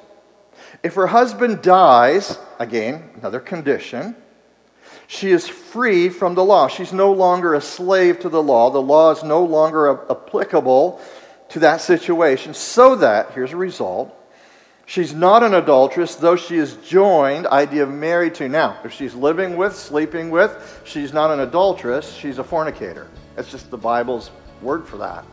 If 0.83 0.95
her 0.95 1.07
husband 1.07 1.63
dies, 1.63 2.39
again, 2.59 3.11
another 3.17 3.41
condition, 3.41 4.15
she 5.07 5.31
is 5.31 5.49
free 5.49 6.11
from 6.11 6.35
the 6.35 6.45
law. 6.45 6.69
She's 6.69 6.93
no 6.93 7.13
longer 7.13 7.55
a 7.55 7.63
slave 7.63 8.21
to 8.21 8.29
the 8.29 8.43
law. 8.43 8.71
The 8.71 8.83
law 8.83 9.11
is 9.13 9.25
no 9.25 9.43
longer 9.43 9.91
applicable 10.11 11.01
to 11.49 11.59
that 11.61 11.81
situation, 11.81 12.53
so 12.53 12.97
that, 12.97 13.31
here's 13.33 13.55
a 13.55 13.57
result, 13.57 14.15
she's 14.89 15.15
not 15.15 15.43
an 15.43 15.53
adulteress, 15.55 16.17
though 16.17 16.35
she 16.35 16.57
is 16.57 16.77
joined, 16.79 17.47
idea 17.49 17.83
of 17.85 17.91
married 17.91 18.35
to. 18.37 18.49
Now, 18.49 18.79
if 18.85 18.93
she's 18.93 19.15
living 19.15 19.57
with, 19.57 19.77
sleeping 19.77 20.31
with, 20.31 20.81
she's 20.85 21.13
not 21.13 21.31
an 21.31 21.41
adulteress, 21.41 22.13
she's 22.13 22.39
a 22.39 22.45
fornicator. 22.45 23.07
That's 23.37 23.51
just 23.51 23.71
the 23.71 23.77
Bible's 23.77 24.31
word 24.63 24.89
for 24.89 24.97
that. 24.97 25.25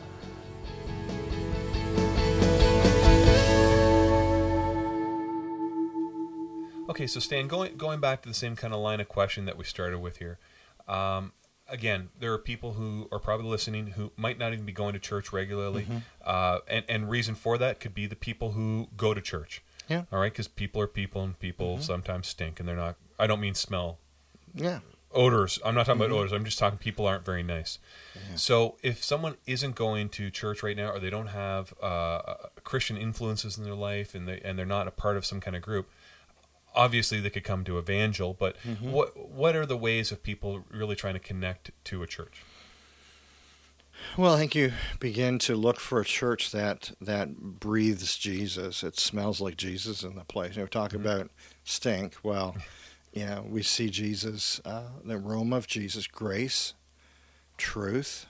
Okay, 6.87 7.07
so 7.07 7.19
Stan, 7.19 7.47
going 7.47 7.75
going 7.77 7.99
back 7.99 8.21
to 8.21 8.29
the 8.29 8.35
same 8.35 8.55
kind 8.55 8.73
of 8.73 8.79
line 8.79 8.99
of 8.99 9.09
question 9.09 9.45
that 9.45 9.57
we 9.57 9.63
started 9.63 9.99
with 9.99 10.17
here. 10.17 10.37
Um, 10.87 11.31
again, 11.69 12.09
there 12.19 12.31
are 12.33 12.37
people 12.37 12.73
who 12.73 13.07
are 13.11 13.19
probably 13.19 13.47
listening 13.47 13.87
who 13.87 14.11
might 14.17 14.37
not 14.37 14.53
even 14.53 14.65
be 14.65 14.71
going 14.71 14.93
to 14.93 14.99
church 14.99 15.31
regularly, 15.33 15.83
Mm-hmm. 15.83 15.97
uh, 16.25 16.59
and 16.67 16.85
and 16.87 17.09
reason 17.09 17.35
for 17.35 17.57
that 17.57 17.79
could 17.79 17.93
be 17.93 18.07
the 18.07 18.15
people 18.15 18.51
who 18.51 18.87
go 18.97 19.13
to 19.13 19.21
church. 19.21 19.61
Yeah. 19.87 20.03
All 20.11 20.19
right, 20.19 20.31
because 20.31 20.47
people 20.47 20.81
are 20.81 20.87
people, 20.87 21.23
and 21.23 21.37
people 21.39 21.79
sometimes 21.81 22.27
stink, 22.27 22.59
and 22.59 22.67
they're 22.67 22.75
not. 22.75 22.95
I 23.19 23.27
don't 23.27 23.39
mean 23.39 23.53
smell 23.53 23.99
Yeah. 24.55 24.79
odors. 25.13 25.59
I'm 25.63 25.75
not 25.75 25.85
talking 25.85 26.01
about 26.01 26.11
odors. 26.11 26.31
I'm 26.31 26.43
just 26.43 26.57
talking 26.59 26.79
people 26.79 27.05
aren't 27.05 27.23
very 27.23 27.43
nice. 27.43 27.77
So 28.35 28.77
if 28.81 29.03
someone 29.03 29.35
isn't 29.45 29.75
going 29.75 30.09
to 30.09 30.29
church 30.31 30.63
right 30.63 30.75
now, 30.75 30.89
or 30.91 30.99
they 30.99 31.09
don't 31.11 31.27
have 31.27 31.73
uh, 31.81 32.21
Christian 32.63 32.97
influences 32.97 33.57
in 33.57 33.63
their 33.63 33.75
life, 33.75 34.15
and 34.15 34.27
they 34.27 34.41
and 34.41 34.57
they're 34.57 34.65
not 34.65 34.87
a 34.87 34.91
part 34.91 35.17
of 35.17 35.25
some 35.25 35.39
kind 35.39 35.55
of 35.55 35.61
group, 35.61 35.87
obviously 36.75 37.19
they 37.19 37.29
could 37.29 37.43
come 37.43 37.63
to 37.63 37.77
Evangel. 37.77 38.35
But 38.37 38.57
what 38.81 39.29
what 39.29 39.55
are 39.55 39.65
the 39.65 39.77
ways 39.77 40.11
of 40.11 40.21
people 40.23 40.65
really 40.71 40.95
trying 40.95 41.13
to 41.15 41.19
connect 41.19 41.71
to 41.85 42.03
a 42.03 42.07
church? 42.07 42.43
Well, 44.17 44.33
I 44.33 44.37
think 44.37 44.55
you 44.55 44.73
begin 44.99 45.39
to 45.39 45.55
look 45.55 45.79
for 45.79 45.99
a 45.99 46.05
church 46.05 46.51
that 46.51 46.91
that 47.01 47.37
breathes 47.59 48.17
Jesus. 48.17 48.83
It 48.83 48.99
smells 48.99 49.41
like 49.41 49.57
Jesus 49.57 50.03
in 50.03 50.15
the 50.15 50.23
place. 50.25 50.55
You 50.55 50.63
know, 50.63 50.67
talk 50.67 50.93
about 50.93 51.31
stink. 51.63 52.15
Well, 52.23 52.55
you 53.13 53.25
know, 53.25 53.45
we 53.47 53.63
see 53.63 53.89
Jesus, 53.89 54.59
uh, 54.65 54.89
the 55.03 55.15
aroma 55.15 55.55
of 55.57 55.67
Jesus, 55.67 56.07
grace, 56.07 56.73
truth. 57.57 58.25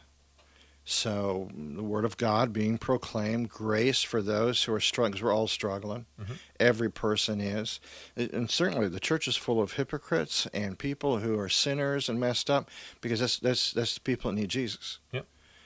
So 0.88 1.50
the 1.52 1.84
word 1.84 2.06
of 2.06 2.16
God 2.16 2.54
being 2.54 2.78
proclaimed, 2.78 3.50
grace 3.50 4.04
for 4.04 4.22
those 4.22 4.64
who 4.64 4.74
are 4.74 4.80
struggling. 4.80 5.24
we're 5.24 5.34
all 5.34 5.48
struggling. 5.48 6.06
Mhm. 6.22 6.38
Every 6.60 6.92
person 6.92 7.42
is, 7.42 7.80
and 8.16 8.52
certainly 8.52 8.88
the 8.88 9.00
church 9.00 9.28
is 9.28 9.36
full 9.36 9.60
of 9.62 9.74
hypocrites 9.74 10.46
and 10.54 10.78
people 10.78 11.20
who 11.20 11.40
are 11.40 11.50
sinners 11.50 12.08
and 12.08 12.20
messed 12.20 12.52
up 12.52 12.70
because 13.02 13.20
that's 13.20 13.40
that's 13.40 13.74
that's 13.74 13.96
the 13.96 14.02
people 14.02 14.30
that 14.30 14.40
need 14.40 14.50
Jesus. 14.50 15.00
Yep. 15.12 15.26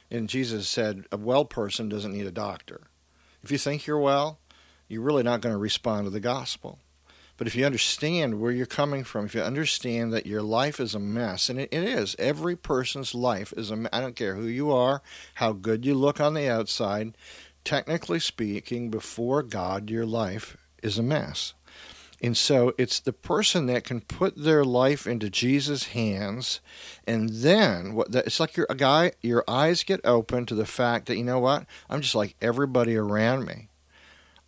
And 0.09 0.29
Jesus 0.29 0.69
said, 0.69 1.05
a 1.11 1.17
well 1.17 1.43
person 1.45 1.89
doesn't 1.89 2.13
need 2.13 2.25
a 2.25 2.31
doctor. 2.31 2.87
If 3.43 3.51
you 3.51 3.57
think 3.57 3.85
you're 3.85 3.99
well, 3.99 4.39
you're 4.87 5.01
really 5.03 5.23
not 5.23 5.41
going 5.41 5.53
to 5.53 5.59
respond 5.59 6.05
to 6.05 6.09
the 6.11 6.19
gospel. 6.21 6.79
But 7.39 7.47
if 7.47 7.55
you 7.55 7.65
understand 7.65 8.41
where 8.41 8.51
you're 8.51 8.65
coming 8.65 9.05
from, 9.05 9.25
if 9.25 9.33
you 9.33 9.41
understand 9.41 10.11
that 10.11 10.25
your 10.25 10.41
life 10.41 10.77
is 10.77 10.93
a 10.93 10.99
mess, 10.99 11.47
and 11.47 11.57
it, 11.57 11.69
it 11.71 11.83
is, 11.83 12.13
every 12.19 12.57
person's 12.57 13.15
life 13.15 13.53
is 13.55 13.71
a. 13.71 13.89
I 13.93 14.01
don't 14.01 14.17
care 14.17 14.35
who 14.35 14.45
you 14.45 14.73
are, 14.73 15.01
how 15.35 15.53
good 15.53 15.85
you 15.85 15.95
look 15.95 16.19
on 16.19 16.33
the 16.33 16.49
outside, 16.49 17.15
technically 17.63 18.19
speaking, 18.19 18.91
before 18.91 19.41
God, 19.41 19.89
your 19.89 20.05
life 20.05 20.57
is 20.83 20.99
a 20.99 21.03
mess. 21.03 21.53
And 22.21 22.35
so 22.35 22.73
it's 22.77 22.99
the 22.99 23.13
person 23.13 23.67
that 23.67 23.85
can 23.85 24.01
put 24.01 24.35
their 24.35 24.65
life 24.65 25.07
into 25.07 25.29
Jesus' 25.29 25.87
hands, 25.87 26.59
and 27.07 27.29
then 27.29 27.93
what? 27.93 28.11
That, 28.11 28.27
it's 28.27 28.41
like 28.41 28.57
you're 28.57 28.67
a 28.69 28.75
guy. 28.75 29.13
Your 29.21 29.45
eyes 29.47 29.83
get 29.83 30.01
open 30.03 30.45
to 30.47 30.55
the 30.55 30.65
fact 30.65 31.05
that 31.05 31.15
you 31.15 31.23
know 31.23 31.39
what? 31.39 31.65
I'm 31.89 32.01
just 32.01 32.15
like 32.15 32.35
everybody 32.41 32.97
around 32.97 33.45
me. 33.45 33.68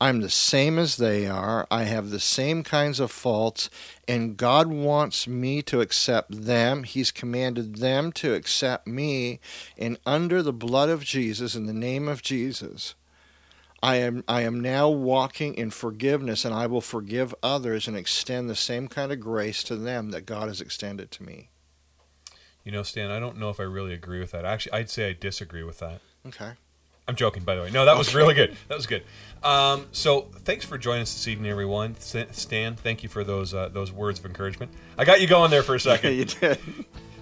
I'm 0.02 0.22
the 0.22 0.32
same 0.32 0.80
as 0.80 0.98
they 0.98 1.28
are. 1.28 1.68
I 1.70 1.84
have 1.84 2.10
the 2.10 2.20
same 2.20 2.64
kinds 2.64 3.00
of 3.00 3.12
faults, 3.12 3.70
and 4.08 4.36
God 4.36 4.66
wants 4.66 5.28
me 5.28 5.62
to 5.62 5.80
accept 5.80 6.46
them. 6.46 6.82
He's 6.86 7.12
commanded 7.12 7.76
them 7.76 8.12
to 8.14 8.34
accept 8.34 8.88
me, 8.88 9.40
and 9.78 10.00
under 10.04 10.42
the 10.42 10.52
blood 10.52 10.90
of 10.90 11.04
Jesus, 11.04 11.54
in 11.54 11.68
the 11.68 11.74
name 11.74 12.08
of 12.08 12.24
Jesus, 12.24 12.96
I 13.84 13.98
am 13.98 14.24
I 14.28 14.42
am 14.42 14.60
now 14.60 14.90
walking 14.90 15.54
in 15.54 15.70
forgiveness 15.70 16.46
and 16.46 16.54
I 16.54 16.68
will 16.68 16.82
forgive 16.82 17.34
others 17.42 17.88
and 17.88 17.98
extend 17.98 18.50
the 18.50 18.56
same 18.56 18.88
kind 18.88 19.12
of 19.12 19.20
grace 19.20 19.64
to 19.64 19.76
them 19.76 20.12
that 20.12 20.28
God 20.28 20.50
has 20.50 20.62
extended 20.62 21.10
to 21.12 21.24
me. 21.24 21.50
You 22.64 22.72
know, 22.72 22.84
Stan, 22.84 23.10
I 23.10 23.20
don't 23.20 23.38
know 23.38 23.50
if 23.50 23.60
I 23.60 23.64
really 23.64 23.94
agree 23.94 24.20
with 24.20 24.32
that. 24.32 24.46
Actually, 24.46 24.74
I'd 24.74 24.90
say 24.90 25.10
I 25.10 25.14
disagree 25.14 25.64
with 25.64 25.80
that. 25.80 26.02
Okay. 26.28 26.52
I'm 27.08 27.16
joking, 27.16 27.44
by 27.44 27.56
the 27.56 27.62
way. 27.62 27.72
No, 27.72 27.86
that 27.86 27.98
was 27.98 28.14
really 28.16 28.34
good. 28.34 28.56
That 28.68 28.76
was 28.76 28.88
good. 28.88 29.04
Um, 29.44 29.88
so, 29.92 30.28
thanks 30.46 30.66
for 30.66 30.78
joining 30.78 31.02
us 31.02 31.14
this 31.14 31.28
evening, 31.28 31.52
everyone. 31.52 31.96
Stan, 32.00 32.76
thank 32.76 33.04
you 33.04 33.10
for 33.10 33.24
those 33.24 33.54
uh, 33.54 33.70
those 33.70 33.92
words 33.92 34.20
of 34.20 34.26
encouragement. 34.26 34.72
I 34.98 35.06
got 35.06 35.20
you 35.20 35.28
going 35.28 35.52
there 35.52 35.64
for 35.64 35.76
a 35.76 35.80
second. 35.92 36.16
you 36.16 36.26
did. 36.26 36.60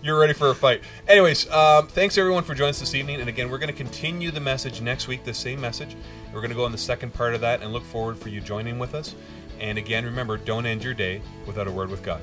You're 0.02 0.20
ready 0.20 0.34
for 0.34 0.50
a 0.50 0.56
fight. 0.56 0.82
Anyways, 1.08 1.50
um, 1.52 1.88
thanks 1.88 2.18
everyone 2.18 2.44
for 2.44 2.56
joining 2.56 2.70
us 2.70 2.80
this 2.80 2.96
evening. 2.96 3.20
And 3.20 3.28
again, 3.28 3.50
we're 3.50 3.58
going 3.58 3.72
to 3.72 3.76
continue 3.76 4.32
the 4.32 4.40
message 4.40 4.80
next 4.80 5.10
week, 5.10 5.26
the 5.26 5.34
same 5.34 5.60
message. 5.60 5.96
We're 6.34 6.40
going 6.40 6.52
to 6.52 6.56
go 6.56 6.64
on 6.64 6.72
the 6.72 6.78
second 6.78 7.14
part 7.14 7.34
of 7.34 7.42
that 7.42 7.62
and 7.62 7.74
look 7.74 7.84
forward 7.84 8.18
for 8.18 8.30
you 8.30 8.40
joining 8.40 8.80
with 8.80 8.96
us. 8.96 9.14
And 9.60 9.78
again, 9.78 10.06
remember, 10.06 10.38
don't 10.38 10.66
end 10.66 10.86
your 10.86 10.94
day 10.94 11.22
without 11.46 11.68
a 11.68 11.72
word 11.72 11.90
with 11.90 12.02
God. 12.02 12.22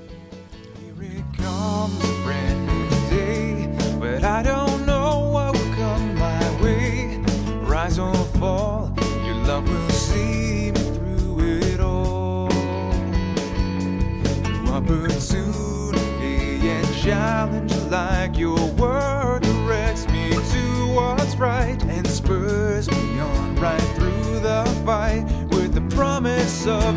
Here 0.81 0.95
it 1.01 1.37
comes, 1.37 2.03
a 2.03 2.23
brand 2.23 2.67
new 2.67 2.89
day, 3.11 3.99
but 4.01 4.25
I 4.25 4.43
don't 4.43 4.87
know 4.87 4.96
fall, 8.47 8.93
your 9.27 9.35
love 9.51 9.69
will 9.69 9.91
see 9.91 10.71
me 10.71 10.83
through 10.97 11.41
it 11.65 11.81
all. 11.81 12.49
Through 14.45 14.69
opportunity 14.79 16.69
and 16.75 16.95
challenge, 16.95 17.75
like 17.91 18.39
your 18.39 18.65
word 18.83 19.43
directs 19.43 20.07
me 20.09 20.31
to 20.31 20.63
what's 20.95 21.35
right 21.37 21.83
and 21.85 22.07
spurs 22.07 22.89
me 22.89 23.19
on 23.19 23.57
right 23.57 23.89
through 23.97 24.39
the 24.49 24.63
fight 24.85 25.25
with 25.51 25.75
the 25.75 25.85
promise 25.97 26.67
of 26.69 26.95